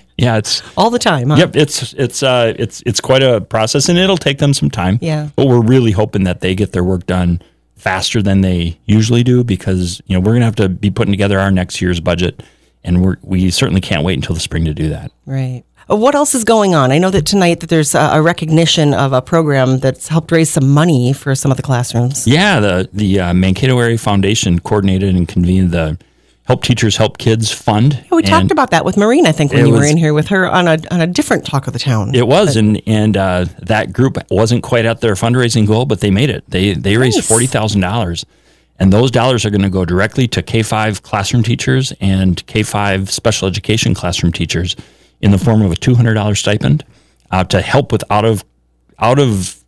yeah, 0.17 0.37
it's 0.37 0.61
all 0.77 0.91
the 0.91 0.99
time. 0.99 1.31
Huh? 1.31 1.37
Yep, 1.37 1.55
it's 1.55 1.93
it's 1.93 2.21
uh 2.21 2.53
it's 2.55 2.83
it's 2.85 3.01
quite 3.01 3.23
a 3.23 3.41
process 3.41 3.89
and 3.89 3.97
it'll 3.97 4.15
take 4.15 4.37
them 4.37 4.53
some 4.53 4.69
time. 4.69 4.99
Yeah. 5.01 5.29
But 5.35 5.47
we're 5.47 5.63
really 5.63 5.91
hoping 5.91 6.25
that 6.25 6.41
they 6.41 6.53
get 6.53 6.71
their 6.71 6.83
work 6.83 7.07
done 7.07 7.41
faster 7.81 8.21
than 8.21 8.41
they 8.41 8.77
usually 8.85 9.23
do 9.23 9.43
because 9.43 10.01
you 10.05 10.13
know 10.15 10.19
we're 10.19 10.33
gonna 10.33 10.45
have 10.45 10.55
to 10.55 10.69
be 10.69 10.91
putting 10.91 11.11
together 11.11 11.39
our 11.39 11.50
next 11.51 11.81
year's 11.81 12.00
budget 12.00 12.43
and 12.83 13.03
we're 13.03 13.17
we 13.23 13.50
certainly 13.50 13.81
can't 13.81 14.03
wait 14.03 14.13
until 14.15 14.35
the 14.35 14.39
spring 14.39 14.65
to 14.65 14.73
do 14.73 14.89
that. 14.89 15.11
Right. 15.25 15.63
Uh, 15.89 15.95
What 15.95 16.13
else 16.13 16.35
is 16.35 16.43
going 16.43 16.75
on? 16.75 16.91
I 16.91 17.00
know 17.00 17.09
that 17.09 17.25
tonight 17.25 17.59
that 17.61 17.69
there's 17.69 17.95
a, 17.95 18.00
a 18.13 18.21
recognition 18.21 18.93
of 18.93 19.13
a 19.13 19.21
program 19.21 19.79
that's 19.79 20.07
helped 20.07 20.31
raise 20.31 20.50
some 20.51 20.69
money 20.69 21.11
for 21.11 21.33
some 21.35 21.50
of 21.51 21.57
the 21.57 21.63
classrooms. 21.63 22.27
Yeah, 22.27 22.59
the 22.59 22.89
the 22.93 23.19
uh, 23.19 23.33
Mankato 23.33 23.79
Area 23.79 23.97
Foundation 23.97 24.59
coordinated 24.59 25.15
and 25.15 25.27
convened 25.27 25.71
the 25.71 25.97
Help 26.48 26.63
Teachers 26.63 26.98
Help 26.98 27.17
Kids 27.17 27.51
Fund. 27.51 27.93
Yeah, 27.93 28.15
we 28.15 28.24
talked 28.24 28.51
about 28.51 28.71
that 28.71 28.83
with 28.83 28.98
Maureen, 28.98 29.25
I 29.27 29.31
think, 29.31 29.53
when 29.53 29.65
you 29.67 29.74
were 29.74 29.86
in 29.86 29.95
here 29.98 30.13
with 30.13 30.27
her 30.27 30.50
on 30.50 30.67
a 30.67 30.77
on 30.91 31.00
a 31.00 31.07
different 31.07 31.45
talk 31.45 31.67
of 31.67 31.74
the 31.74 31.79
town. 31.79 32.13
It 32.15 32.27
was, 32.27 32.55
and 32.55 32.81
and 32.88 33.15
uh, 33.15 33.45
that 33.60 33.93
group 33.93 34.17
wasn't 34.29 34.63
quite 34.63 34.86
at 34.86 35.01
their 35.01 35.13
fundraising 35.13 35.67
goal, 35.67 35.86
but 35.86 36.00
they 36.01 36.10
made 36.12 36.29
it. 36.29 36.43
They 36.50 36.74
they 36.74 36.98
raised 36.98 37.24
forty 37.24 37.45
thousand 37.45 37.81
dollars, 37.81 38.25
And 38.79 38.91
those 38.91 39.12
dollars 39.12 39.45
are 39.45 39.50
going 39.51 39.62
to 39.62 39.69
go 39.69 39.86
directly 39.86 40.27
to 40.29 40.41
K 40.41 40.63
5 40.63 41.03
classroom 41.03 41.43
teachers 41.43 41.93
and 42.01 42.43
K 42.48 42.63
5 42.63 43.12
special 43.12 43.48
education 43.48 43.93
classroom 43.93 44.31
teachers 44.33 44.75
in 45.21 45.29
the 45.31 45.38
form 45.38 45.62
of 45.62 45.71
a 45.71 45.75
$200 45.75 46.36
stipend 46.36 46.83
uh, 47.29 47.43
to 47.43 47.62
help 47.62 47.91
with 47.91 48.03
out 48.10 48.25
of, 48.25 48.43
out 48.98 49.19
of 49.19 49.63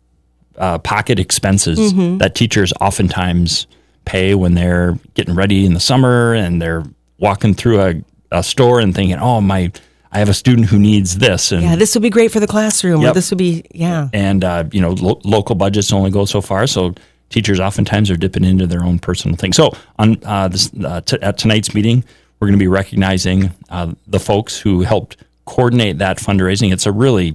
uh, 0.58 0.78
pocket 0.78 1.20
expenses 1.20 1.94
that 2.18 2.34
teachers 2.34 2.72
oftentimes 2.80 3.68
pay 4.04 4.34
when 4.34 4.54
they're 4.54 4.98
getting 5.14 5.34
ready 5.34 5.64
in 5.66 5.74
the 5.74 5.80
summer 5.80 6.34
and 6.34 6.60
they're 6.60 6.84
walking 7.18 7.54
through 7.54 7.80
a, 7.80 7.94
a 8.30 8.42
store 8.42 8.80
and 8.80 8.94
thinking, 8.94 9.16
oh, 9.18 9.40
my, 9.40 9.72
I 10.12 10.18
have 10.18 10.28
a 10.28 10.34
student 10.34 10.68
who 10.68 10.78
needs 10.78 11.18
this. 11.18 11.52
And 11.52 11.62
Yeah, 11.62 11.76
this 11.76 11.94
would 11.94 12.02
be 12.02 12.10
great 12.10 12.30
for 12.30 12.40
the 12.40 12.46
classroom. 12.46 13.02
Yep. 13.02 13.14
this 13.14 13.30
would 13.30 13.38
be, 13.38 13.64
yeah. 13.72 14.08
and 14.12 14.44
uh, 14.44 14.64
you 14.72 14.80
know 14.80 14.90
lo- 14.92 15.20
local 15.24 15.54
budgets 15.54 15.92
only 15.92 16.10
go 16.10 16.24
so 16.24 16.40
far 16.40 16.66
so 16.66 16.94
teachers 17.30 17.58
oftentimes 17.58 18.10
are 18.10 18.16
dipping 18.16 18.44
into 18.44 18.66
their 18.66 18.84
own 18.84 18.98
personal 18.98 19.36
things 19.36 19.56
so 19.56 19.72
on 19.98 20.16
uh, 20.24 20.46
this 20.46 20.70
uh, 20.84 21.00
t- 21.00 21.18
at 21.22 21.36
tonight's 21.38 21.74
meeting 21.74 22.04
we're 22.38 22.46
going 22.46 22.58
to 22.58 22.62
be 22.62 22.68
recognizing 22.68 23.50
uh, 23.70 23.92
the 24.06 24.20
folks 24.20 24.58
who 24.58 24.82
helped 24.82 25.16
coordinate 25.46 25.98
that 25.98 26.18
fundraising 26.18 26.72
it's 26.72 26.86
a 26.86 26.92
really 26.92 27.34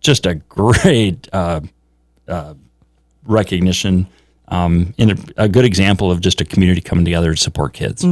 just 0.00 0.24
a 0.26 0.36
great 0.36 1.28
uh, 1.34 1.60
uh, 2.28 2.54
recognition 3.26 4.06
um, 4.48 4.94
in 4.98 5.10
a, 5.10 5.16
a 5.36 5.48
good 5.48 5.64
example 5.64 6.10
of 6.10 6.20
just 6.20 6.40
a 6.40 6.44
community 6.44 6.80
coming 6.80 7.04
together 7.04 7.32
to 7.34 7.36
support 7.40 7.72
kids 7.72 8.04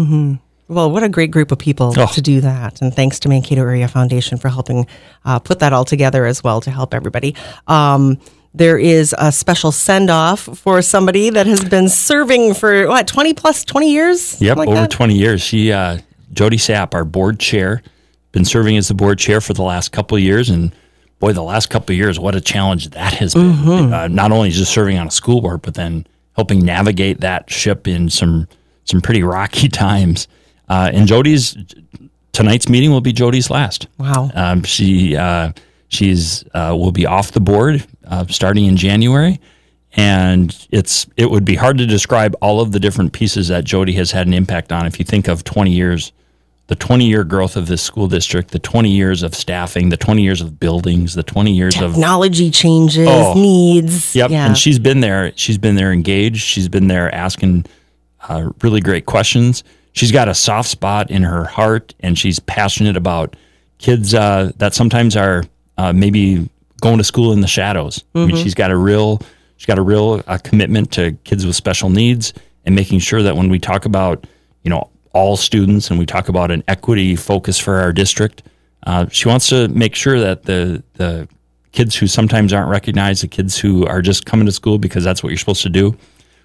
Well, 0.66 0.90
what 0.90 1.02
a 1.02 1.08
great 1.08 1.30
group 1.30 1.52
of 1.52 1.58
people 1.58 1.92
Oh. 1.96 2.06
to 2.06 2.22
do 2.22 2.40
that. 2.40 2.80
And 2.80 2.94
thanks 2.94 3.20
to 3.20 3.28
Mankato 3.28 3.60
Area 3.60 3.86
Foundation 3.86 4.38
for 4.38 4.48
helping 4.48 4.86
uh, 5.24 5.38
put 5.38 5.58
that 5.58 5.72
all 5.74 5.84
together 5.84 6.24
as 6.26 6.42
well 6.42 6.60
to 6.62 6.70
help 6.70 6.94
everybody. 6.94 7.36
Um, 7.66 8.18
there 8.54 8.78
is 8.78 9.14
a 9.18 9.30
special 9.30 9.72
send 9.72 10.08
off 10.10 10.40
for 10.58 10.80
somebody 10.80 11.28
that 11.30 11.46
has 11.46 11.62
been 11.64 11.88
serving 11.88 12.54
for 12.54 12.86
what, 12.88 13.06
20 13.06 13.34
plus 13.34 13.64
20 13.64 13.90
years? 13.92 14.40
Yep, 14.40 14.56
Something 14.56 14.72
over 14.72 14.80
that? 14.82 14.90
20 14.90 15.14
years. 15.14 15.42
She, 15.42 15.70
uh, 15.72 15.98
Jody 16.32 16.56
Sapp, 16.56 16.94
our 16.94 17.04
board 17.04 17.38
chair, 17.40 17.82
been 18.32 18.44
serving 18.44 18.76
as 18.76 18.88
the 18.88 18.94
board 18.94 19.18
chair 19.18 19.40
for 19.40 19.52
the 19.54 19.62
last 19.62 19.92
couple 19.92 20.16
of 20.16 20.22
years, 20.22 20.48
and 20.50 20.74
boy, 21.20 21.32
the 21.32 21.42
last 21.42 21.68
couple 21.68 21.92
of 21.92 21.98
years, 21.98 22.18
what 22.18 22.34
a 22.34 22.40
challenge 22.40 22.88
that 22.90 23.12
has 23.14 23.34
been. 23.34 23.52
Mm-hmm. 23.52 23.92
Uh, 23.92 24.08
not 24.08 24.32
only 24.32 24.50
just 24.50 24.72
serving 24.72 24.98
on 24.98 25.06
a 25.08 25.10
school 25.12 25.40
board, 25.40 25.60
but 25.62 25.74
then 25.74 26.06
helping 26.34 26.60
navigate 26.60 27.20
that 27.20 27.50
ship 27.50 27.88
in 27.88 28.10
some 28.10 28.48
some 28.84 29.00
pretty 29.00 29.22
rocky 29.22 29.68
times. 29.86 30.28
Uh, 30.68 30.90
and 30.92 31.06
Jody's 31.06 31.56
tonight's 32.32 32.68
meeting 32.68 32.90
will 32.90 33.00
be 33.00 33.12
Jody's 33.12 33.50
last. 33.50 33.86
Wow. 33.98 34.30
Um, 34.34 34.62
she 34.62 35.16
uh, 35.16 35.52
she's 35.88 36.44
uh, 36.54 36.76
will 36.78 36.92
be 36.92 37.06
off 37.06 37.32
the 37.32 37.40
board 37.40 37.86
uh, 38.06 38.26
starting 38.26 38.66
in 38.66 38.76
January, 38.76 39.40
and 39.94 40.66
it's 40.70 41.06
it 41.16 41.30
would 41.30 41.44
be 41.44 41.54
hard 41.54 41.78
to 41.78 41.86
describe 41.86 42.36
all 42.42 42.60
of 42.60 42.72
the 42.72 42.80
different 42.80 43.12
pieces 43.12 43.48
that 43.48 43.64
Jody 43.64 43.92
has 43.94 44.10
had 44.10 44.26
an 44.26 44.34
impact 44.34 44.72
on. 44.72 44.86
If 44.86 44.98
you 44.98 45.04
think 45.04 45.28
of 45.28 45.44
twenty 45.44 45.72
years, 45.72 46.12
the 46.66 46.74
twenty 46.74 47.06
year 47.06 47.24
growth 47.24 47.56
of 47.56 47.66
this 47.66 47.82
school 47.82 48.08
district, 48.08 48.50
the 48.52 48.58
twenty 48.58 48.90
years 48.90 49.22
of 49.22 49.34
staffing, 49.34 49.90
the 49.90 49.96
twenty 49.96 50.22
years 50.22 50.40
of 50.40 50.58
buildings, 50.58 51.14
the 51.14 51.22
twenty 51.22 51.52
years 51.52 51.80
of 51.80 51.92
Technology 51.92 52.50
changes, 52.50 53.06
Oh. 53.08 53.34
needs. 53.34 54.14
Yep. 54.16 54.30
Yeah. 54.30 54.46
And 54.46 54.56
she's 54.56 54.78
been 54.78 55.00
there. 55.00 55.32
She's 55.36 55.58
been 55.58 55.74
there 55.74 55.92
engaged. 55.92 56.40
She's 56.40 56.68
been 56.68 56.88
there 56.88 57.14
asking 57.14 57.66
uh, 58.28 58.50
really 58.62 58.80
great 58.80 59.06
questions. 59.06 59.62
She's 59.92 60.10
got 60.10 60.28
a 60.28 60.34
soft 60.34 60.68
spot 60.70 61.10
in 61.10 61.22
her 61.22 61.44
heart, 61.44 61.94
and 62.00 62.18
she's 62.18 62.38
passionate 62.40 62.96
about 62.96 63.36
kids 63.78 64.14
uh, 64.14 64.50
that 64.56 64.74
sometimes 64.74 65.16
are 65.16 65.44
uh, 65.78 65.92
maybe 65.92 66.48
going 66.80 66.98
to 66.98 67.04
school 67.04 67.32
in 67.32 67.40
the 67.42 67.46
shadows. 67.46 68.02
I 68.14 68.26
mean, 68.26 68.36
she's 68.36 68.54
got 68.54 68.70
a 68.70 68.76
real, 68.76 69.20
she's 69.56 69.66
got 69.66 69.78
a 69.78 69.82
real 69.82 70.22
uh, 70.26 70.38
commitment 70.42 70.90
to 70.92 71.12
kids 71.24 71.46
with 71.46 71.54
special 71.54 71.90
needs, 71.90 72.32
and 72.64 72.74
making 72.74 72.98
sure 73.00 73.22
that 73.22 73.36
when 73.36 73.48
we 73.50 73.58
talk 73.58 73.84
about, 73.84 74.26
you 74.64 74.70
know, 74.70 74.88
all 75.14 75.36
students, 75.36 75.88
and 75.88 75.98
we 75.98 76.04
talk 76.04 76.28
about 76.28 76.50
an 76.50 76.62
equity 76.68 77.16
focus 77.16 77.58
for 77.58 77.76
our 77.76 77.92
district, 77.92 78.42
uh, 78.86 79.06
she 79.08 79.28
wants 79.28 79.48
to 79.48 79.68
make 79.68 79.94
sure 79.94 80.20
that 80.20 80.42
the 80.42 80.82
the 80.94 81.26
kids 81.72 81.96
who 81.96 82.06
sometimes 82.06 82.52
aren't 82.52 82.68
recognized, 82.70 83.22
the 83.22 83.28
kids 83.28 83.58
who 83.58 83.84
are 83.86 84.00
just 84.00 84.26
coming 84.26 84.46
to 84.46 84.52
school 84.52 84.78
because 84.78 85.02
that's 85.02 85.22
what 85.22 85.30
you're 85.30 85.38
supposed 85.38 85.62
to 85.62 85.68
do, 85.68 85.96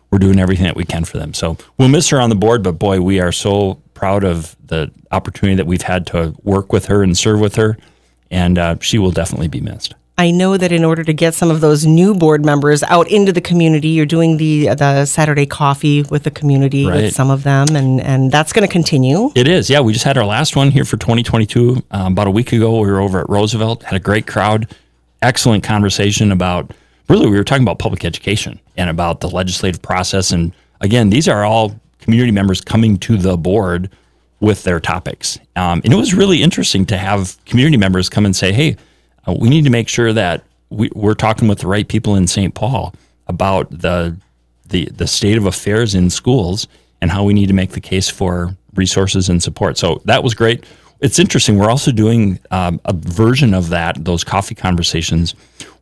we're 0.10 0.17
doing 0.17 0.39
everything 0.39 0.65
that 0.65 0.76
we 0.76 0.84
can 0.84 1.06
for 1.06 1.20
them. 1.20 1.36
So 1.36 1.56
we'll 1.78 1.89
miss 1.89 2.10
her 2.10 2.20
on 2.20 2.30
the 2.30 2.36
board, 2.36 2.63
but 2.63 2.74
boy, 2.80 3.00
we 3.02 3.20
are 3.20 3.32
so 3.32 3.80
proud 3.93 4.24
of 4.24 4.56
the 4.65 4.91
opportunity 5.12 5.56
that 5.56 5.67
we've 5.67 5.84
had 5.84 6.08
to 6.08 6.34
work 6.43 6.74
with 6.74 6.86
her 6.86 7.04
and 7.04 7.15
serve 7.15 7.39
with 7.39 7.56
her, 7.56 7.78
and 8.32 8.58
uh, 8.58 8.76
she 8.80 8.98
will 8.98 9.12
definitely 9.12 9.50
be 9.50 9.62
missed. 9.62 9.93
I 10.19 10.32
know 10.32 10.58
that 10.58 10.73
in 10.73 10.84
order 10.84 11.01
to 11.05 11.13
get 11.13 11.34
some 11.34 11.49
of 11.49 11.62
those 11.62 11.86
new 11.86 12.13
board 12.13 12.43
members 12.43 12.84
out 12.84 13.10
into 13.10 13.32
the 13.32 13.39
community, 13.39 13.88
you're 13.88 14.05
doing 14.05 14.36
the 14.36 14.67
the 14.75 15.05
Saturday 15.05 15.45
coffee 15.45 16.01
with 16.03 16.23
the 16.23 16.32
community 16.32 16.86
Right. 16.86 17.03
with 17.03 17.13
some 17.15 17.32
of 17.32 17.43
them, 17.43 17.73
and 17.73 18.01
and 18.01 18.29
that's 18.29 18.51
going 18.51 18.67
to 18.67 18.71
continue. 18.71 19.32
It 19.34 19.47
is, 19.47 19.69
yeah. 19.69 19.79
We 19.79 19.93
just 19.93 20.03
had 20.03 20.17
our 20.17 20.25
last 20.25 20.58
one 20.58 20.71
here 20.71 20.84
for 20.84 20.97
2022 20.97 21.86
um, 21.91 22.12
about 22.12 22.27
a 22.27 22.32
week 22.32 22.51
ago. 22.51 22.82
We 22.82 22.91
were 22.91 22.99
over 22.99 23.21
at 23.21 23.29
Roosevelt, 23.29 23.84
had 23.84 23.95
a 23.95 24.03
great 24.03 24.27
crowd, 24.27 24.75
excellent 25.21 25.63
conversation 25.63 26.34
about 26.34 26.71
really 27.08 27.29
we 27.29 27.38
were 27.38 27.45
talking 27.45 27.63
about 27.63 27.79
public 27.79 28.03
education 28.03 28.60
and 28.75 28.89
about 28.89 29.21
the 29.21 29.29
legislative 29.29 29.82
process. 29.82 30.32
And 30.32 30.51
again, 30.82 31.12
these 31.12 31.29
are 31.29 31.45
all 31.45 31.79
community 32.01 32.32
members 32.34 32.60
coming 32.60 32.97
to 32.97 33.15
the 33.15 33.38
board 33.38 33.89
with 34.41 34.63
their 34.63 34.82
topics. 34.82 35.39
Um, 35.55 35.82
and 35.86 35.93
it 35.93 35.97
was 35.97 36.13
really 36.13 36.43
interesting 36.43 36.86
to 36.88 36.97
have 36.97 37.38
community 37.45 37.77
members 37.77 38.10
come 38.10 38.25
and 38.25 38.36
say, 38.36 38.51
"Hey, 38.51 38.75
we 39.34 39.50
need 39.50 39.63
to 39.63 39.70
make 39.70 39.88
sure 39.88 40.13
that 40.13 40.44
we, 40.70 40.89
we're 40.96 41.15
talking 41.15 41.48
with 41.48 41.60
the 41.60 41.68
right 41.68 41.88
people 41.88 42.15
in 42.15 42.28
St. 42.28 42.54
Paul 42.54 42.94
about 43.28 43.70
the 43.72 44.15
the 44.68 44.86
the 44.86 45.08
state 45.08 45.38
of 45.38 45.46
affairs 45.46 45.96
in 45.96 46.10
schools 46.10 46.68
and 47.02 47.10
how 47.12 47.24
we 47.24 47.34
need 47.34 47.48
to 47.48 47.54
make 47.54 47.72
the 47.72 47.82
case 47.82 48.10
for 48.10 48.56
resources 48.76 49.30
and 49.30 49.42
support." 49.42 49.78
So 49.78 50.02
that 50.06 50.24
was 50.24 50.34
great. 50.34 50.65
It's 51.02 51.18
interesting. 51.18 51.58
We're 51.58 51.70
also 51.70 51.92
doing 51.92 52.39
um, 52.52 52.82
a 52.84 52.94
version 52.94 53.54
of 53.54 53.70
that, 53.70 54.04
those 54.04 54.24
coffee 54.24 54.56
conversations, 54.56 55.34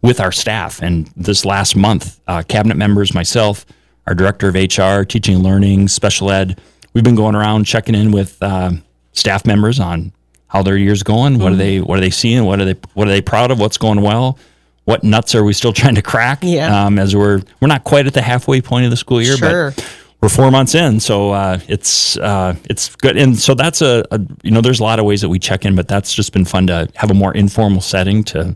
with 0.04 0.20
our 0.20 0.32
staff. 0.32 0.82
And 0.82 1.08
this 1.16 1.44
last 1.44 1.76
month, 1.76 2.20
uh, 2.28 2.44
cabinet 2.48 2.78
members, 2.78 3.16
myself, 3.16 3.66
our 4.06 4.14
director 4.14 4.48
of 4.50 4.56
HR, 4.56 5.04
teaching 5.04 5.36
and 5.36 5.44
learning, 5.44 5.88
special 5.88 6.32
ed, 6.32 6.62
we've 6.94 7.04
been 7.04 7.16
going 7.16 7.36
around 7.36 7.66
checking 7.66 7.96
in 7.96 8.12
with 8.12 8.38
uh, 8.44 8.72
staff 9.14 9.46
members 9.46 9.80
on 9.80 10.12
how 10.48 10.64
their 10.64 10.78
year's 10.78 11.04
going. 11.04 11.40
What 11.40 11.52
are 11.54 11.56
they 11.56 11.82
What 11.82 11.98
are 11.98 12.02
they 12.02 12.10
seeing? 12.10 12.46
What 12.46 12.60
are 12.62 12.66
they 12.66 12.76
What 12.94 13.08
are 13.08 13.12
they 13.12 13.22
proud 13.22 13.52
of? 13.52 13.60
What's 13.60 13.78
going 13.78 14.02
well? 14.02 14.38
What 14.86 15.04
nuts 15.04 15.36
are 15.36 15.44
we 15.44 15.54
still 15.54 15.74
trying 15.74 15.96
to 15.96 16.02
crack? 16.02 16.40
Yeah. 16.42 16.86
Um, 16.86 16.98
as 17.00 17.16
we're 17.16 17.42
we're 17.60 17.68
not 17.68 17.84
quite 17.84 18.08
at 18.08 18.14
the 18.14 18.22
halfway 18.22 18.62
point 18.62 18.86
of 18.86 18.92
the 18.92 18.98
school 18.98 19.22
year, 19.22 19.36
Sure. 19.38 19.72
but 19.72 19.98
we're 20.22 20.30
four 20.30 20.50
months 20.50 20.74
in, 20.74 21.00
so 21.00 21.32
uh, 21.32 21.60
it's 21.68 22.18
uh, 22.18 22.56
it's 22.70 22.96
good. 22.96 23.18
And 23.18 23.38
so 23.38 23.54
that's 23.54 23.82
a, 23.82 24.04
a 24.12 24.20
you 24.44 24.50
know 24.52 24.62
there's 24.62 24.80
a 24.80 24.84
lot 24.84 24.98
of 25.00 25.06
ways 25.06 25.22
that 25.22 25.30
we 25.30 25.38
check 25.40 25.66
in, 25.66 25.76
but 25.76 25.88
that's 25.88 26.14
just 26.14 26.32
been 26.34 26.46
fun 26.46 26.68
to 26.68 26.90
have 26.96 27.12
a 27.12 27.14
more 27.14 27.34
informal 27.36 27.82
setting 27.82 28.24
to 28.26 28.56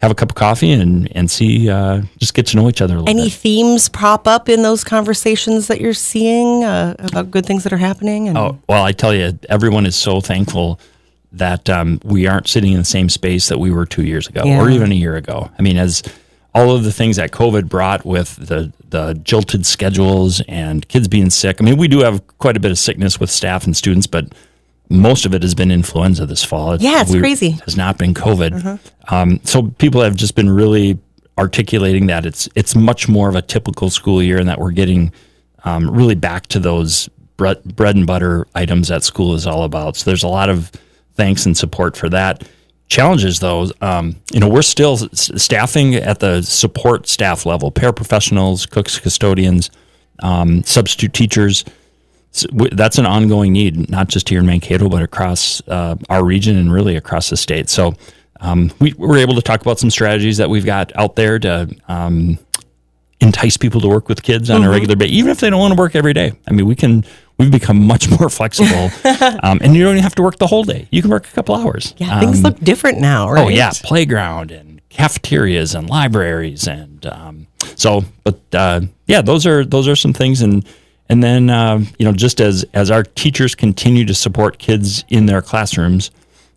have 0.00 0.10
a 0.10 0.14
cup 0.14 0.30
of 0.30 0.34
coffee 0.36 0.70
and 0.72 1.14
and 1.16 1.30
see 1.30 1.68
uh, 1.68 2.00
just 2.18 2.34
get 2.34 2.46
to 2.46 2.56
know 2.56 2.68
each 2.68 2.80
other 2.80 2.94
a 2.94 2.98
little 3.00 3.10
Any 3.10 3.24
bit. 3.24 3.32
themes 3.32 3.88
pop 3.90 4.26
up 4.28 4.48
in 4.48 4.62
those 4.62 4.82
conversations 4.84 5.66
that 5.66 5.80
you're 5.80 5.92
seeing 5.92 6.62
uh, 6.64 6.94
about 7.00 7.30
good 7.30 7.44
things 7.44 7.64
that 7.64 7.72
are 7.72 7.78
happening? 7.78 8.28
And 8.28 8.38
Oh, 8.38 8.58
well, 8.68 8.84
I 8.84 8.92
tell 8.92 9.12
you, 9.12 9.36
everyone 9.50 9.84
is 9.86 9.96
so 9.96 10.20
thankful 10.22 10.78
that 11.34 11.68
um, 11.68 12.00
we 12.04 12.26
aren't 12.26 12.48
sitting 12.48 12.72
in 12.72 12.78
the 12.78 12.84
same 12.84 13.08
space 13.08 13.48
that 13.48 13.58
we 13.58 13.70
were 13.70 13.86
two 13.86 14.04
years 14.04 14.28
ago 14.28 14.42
or 14.42 14.70
even 14.70 14.92
a 14.92 14.94
year 14.94 15.16
ago. 15.16 15.50
I 15.58 15.62
mean, 15.62 15.76
as 15.76 16.02
all 16.54 16.74
of 16.74 16.84
the 16.84 16.92
things 16.92 17.16
that 17.16 17.32
COVID 17.32 17.68
brought 17.68 18.04
with 18.04 18.36
the, 18.36 18.72
the 18.88 19.14
jilted 19.24 19.66
schedules 19.66 20.40
and 20.46 20.86
kids 20.88 21.08
being 21.08 21.30
sick. 21.30 21.60
I 21.60 21.64
mean, 21.64 21.76
we 21.76 21.88
do 21.88 22.00
have 22.00 22.26
quite 22.38 22.56
a 22.56 22.60
bit 22.60 22.70
of 22.70 22.78
sickness 22.78 23.18
with 23.18 23.28
staff 23.30 23.64
and 23.66 23.76
students, 23.76 24.06
but 24.06 24.32
most 24.88 25.26
of 25.26 25.34
it 25.34 25.42
has 25.42 25.54
been 25.54 25.72
influenza 25.72 26.26
this 26.26 26.44
fall. 26.44 26.76
Yeah, 26.76 27.00
it's 27.00 27.12
we- 27.12 27.18
crazy. 27.18 27.48
It 27.48 27.60
has 27.62 27.76
not 27.76 27.98
been 27.98 28.14
COVID. 28.14 28.78
Um, 29.08 29.40
so 29.42 29.62
people 29.78 30.00
have 30.02 30.14
just 30.14 30.36
been 30.36 30.48
really 30.48 30.98
articulating 31.36 32.06
that 32.06 32.24
it's 32.24 32.48
it's 32.54 32.76
much 32.76 33.08
more 33.08 33.28
of 33.28 33.34
a 33.34 33.42
typical 33.42 33.90
school 33.90 34.22
year, 34.22 34.38
and 34.38 34.48
that 34.48 34.60
we're 34.60 34.70
getting 34.70 35.12
um, 35.64 35.90
really 35.90 36.14
back 36.14 36.46
to 36.48 36.60
those 36.60 37.08
bread, 37.36 37.62
bread 37.76 37.96
and 37.96 38.06
butter 38.06 38.46
items 38.54 38.88
that 38.88 39.02
school 39.02 39.34
is 39.34 39.46
all 39.46 39.64
about. 39.64 39.96
So 39.96 40.08
there's 40.08 40.22
a 40.22 40.28
lot 40.28 40.48
of 40.48 40.70
thanks 41.14 41.46
and 41.46 41.56
support 41.56 41.96
for 41.96 42.08
that. 42.10 42.46
Challenges, 42.88 43.40
though, 43.40 43.70
um, 43.80 44.16
you 44.32 44.40
know, 44.40 44.48
we're 44.48 44.62
still 44.62 44.96
staffing 44.96 45.94
at 45.94 46.20
the 46.20 46.42
support 46.42 47.08
staff 47.08 47.46
level, 47.46 47.72
paraprofessionals, 47.72 48.70
cooks, 48.70 48.98
custodians, 48.98 49.70
um, 50.22 50.62
substitute 50.64 51.12
teachers. 51.12 51.64
That's 52.52 52.98
an 52.98 53.06
ongoing 53.06 53.52
need, 53.52 53.88
not 53.88 54.08
just 54.08 54.28
here 54.28 54.40
in 54.40 54.46
Mankato, 54.46 54.88
but 54.88 55.02
across 55.02 55.66
uh, 55.68 55.96
our 56.10 56.24
region 56.24 56.56
and 56.56 56.72
really 56.72 56.96
across 56.96 57.30
the 57.30 57.36
state. 57.36 57.70
So 57.70 57.94
um, 58.40 58.70
we 58.80 58.92
were 58.94 59.16
able 59.16 59.34
to 59.34 59.42
talk 59.42 59.62
about 59.62 59.78
some 59.78 59.90
strategies 59.90 60.36
that 60.36 60.50
we've 60.50 60.66
got 60.66 60.94
out 60.96 61.16
there 61.16 61.38
to 61.38 61.74
um, 61.88 62.38
entice 63.24 63.56
people 63.56 63.80
to 63.80 63.88
work 63.88 64.08
with 64.08 64.22
kids 64.22 64.50
on 64.50 64.62
a 64.62 64.70
regular 64.70 64.96
basis, 64.96 65.16
even 65.16 65.30
if 65.30 65.40
they 65.40 65.50
don't 65.50 65.58
want 65.60 65.74
to 65.74 65.78
work 65.78 65.96
every 65.96 66.12
day. 66.12 66.32
I 66.48 66.52
mean, 66.52 66.66
we 66.66 66.74
can. 66.76 67.04
We've 67.38 67.50
become 67.50 67.84
much 67.84 68.08
more 68.08 68.28
flexible, 68.38 68.90
um, 69.42 69.58
and 69.60 69.74
you 69.74 69.82
don't 69.82 69.94
even 69.94 70.02
have 70.04 70.14
to 70.14 70.22
work 70.22 70.38
the 70.38 70.46
whole 70.46 70.62
day. 70.62 70.86
You 70.92 71.02
can 71.02 71.10
work 71.10 71.26
a 71.26 71.32
couple 71.32 71.56
hours. 71.56 71.92
yeah, 71.96 72.20
things 72.20 72.42
look 72.44 72.60
different 72.60 73.00
now, 73.00 73.28
right? 73.28 73.44
Oh 73.44 73.48
yeah, 73.48 73.72
playground 73.82 74.52
and 74.52 74.80
cafeterias 74.88 75.74
and 75.74 75.90
libraries 75.90 76.68
and 76.68 77.04
um, 77.06 77.46
so. 77.74 78.04
But 78.22 78.40
uh, 78.52 78.82
yeah, 79.08 79.20
those 79.20 79.46
are 79.46 79.64
those 79.64 79.88
are 79.88 79.96
some 79.96 80.12
things, 80.12 80.42
and 80.42 80.64
And 81.08 81.22
then, 81.22 81.50
uh, 81.50 81.84
you 81.98 82.06
know, 82.06 82.12
just 82.12 82.40
as 82.40 82.64
as 82.72 82.90
our 82.90 83.02
teachers 83.02 83.54
continue 83.56 84.04
to 84.06 84.14
support 84.14 84.58
kids 84.58 85.04
in 85.08 85.26
their 85.26 85.42
classrooms, 85.42 86.10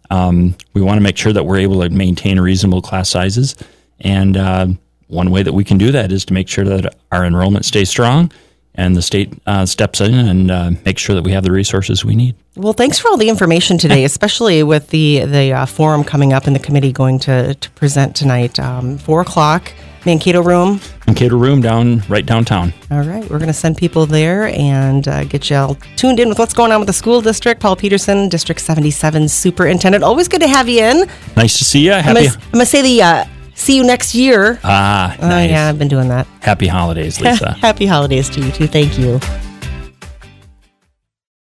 um, 0.09 0.55
we 0.73 0.81
want 0.81 0.97
to 0.97 1.01
make 1.01 1.17
sure 1.17 1.33
that 1.33 1.43
we're 1.43 1.57
able 1.57 1.81
to 1.81 1.89
maintain 1.89 2.39
reasonable 2.39 2.81
class 2.81 3.09
sizes. 3.09 3.55
And 3.99 4.37
uh, 4.37 4.67
one 5.07 5.29
way 5.31 5.43
that 5.43 5.53
we 5.53 5.63
can 5.63 5.77
do 5.77 5.91
that 5.91 6.11
is 6.11 6.25
to 6.25 6.33
make 6.33 6.47
sure 6.47 6.65
that 6.65 6.95
our 7.11 7.25
enrollment 7.25 7.65
stays 7.65 7.89
strong 7.89 8.31
and 8.75 8.95
the 8.95 9.01
state 9.01 9.33
uh, 9.47 9.65
steps 9.65 9.99
in 9.99 10.13
and 10.13 10.51
uh, 10.51 10.71
makes 10.85 11.01
sure 11.01 11.15
that 11.15 11.23
we 11.23 11.31
have 11.31 11.43
the 11.43 11.51
resources 11.51 12.05
we 12.05 12.15
need. 12.15 12.35
Well, 12.55 12.73
thanks 12.73 12.99
for 12.99 13.09
all 13.09 13.17
the 13.17 13.29
information 13.29 13.77
today, 13.77 14.03
especially 14.11 14.63
with 14.63 14.89
the 14.89 15.25
the 15.25 15.53
uh, 15.53 15.65
forum 15.65 16.03
coming 16.03 16.31
up 16.31 16.45
and 16.45 16.55
the 16.55 16.59
committee 16.59 16.91
going 16.91 17.19
to, 17.19 17.55
to 17.55 17.69
present 17.71 18.15
tonight. 18.15 18.59
Um, 18.59 18.97
Four 18.99 19.21
o'clock, 19.21 19.73
Mankato 20.05 20.43
Room. 20.43 20.79
Mankato 21.07 21.37
Room 21.37 21.61
down 21.61 22.03
right 22.07 22.25
downtown. 22.25 22.71
All 22.91 23.01
right, 23.01 23.23
we're 23.29 23.39
going 23.39 23.47
to 23.47 23.53
send 23.53 23.77
people 23.77 24.05
there 24.05 24.47
and 24.47 25.07
uh, 25.07 25.23
get 25.23 25.49
you 25.49 25.55
all 25.55 25.75
tuned 25.95 26.19
in 26.19 26.29
with 26.29 26.37
what's 26.37 26.53
going 26.53 26.71
on 26.71 26.79
with 26.79 26.87
the 26.87 26.93
school 26.93 27.21
district. 27.21 27.61
Paul 27.61 27.75
Peterson, 27.75 28.29
District 28.29 28.61
77 28.61 29.27
Superintendent. 29.27 30.03
Always 30.03 30.27
good 30.27 30.41
to 30.41 30.47
have 30.47 30.69
you 30.69 30.83
in. 30.83 31.09
Nice 31.35 31.57
to 31.57 31.65
see 31.65 31.85
you. 31.85 31.93
I'm 31.93 32.03
Happy. 32.03 32.27
going 32.27 32.59
to 32.59 32.65
say 32.65 32.81
the 32.81 33.01
uh, 33.01 33.25
see 33.57 33.75
you 33.75 33.83
next 33.83 34.15
year. 34.15 34.59
Ah, 34.63 35.15
Oh, 35.19 35.39
yeah, 35.43 35.67
I've 35.67 35.77
been 35.79 35.87
doing 35.89 36.07
that. 36.09 36.27
Happy 36.41 36.67
holidays, 36.67 37.19
Lisa. 37.19 37.51
Happy 37.61 37.85
holidays 37.85 38.29
to 38.29 38.41
you 38.41 38.51
too. 38.51 38.67
Thank 38.67 38.97
you. 38.97 39.19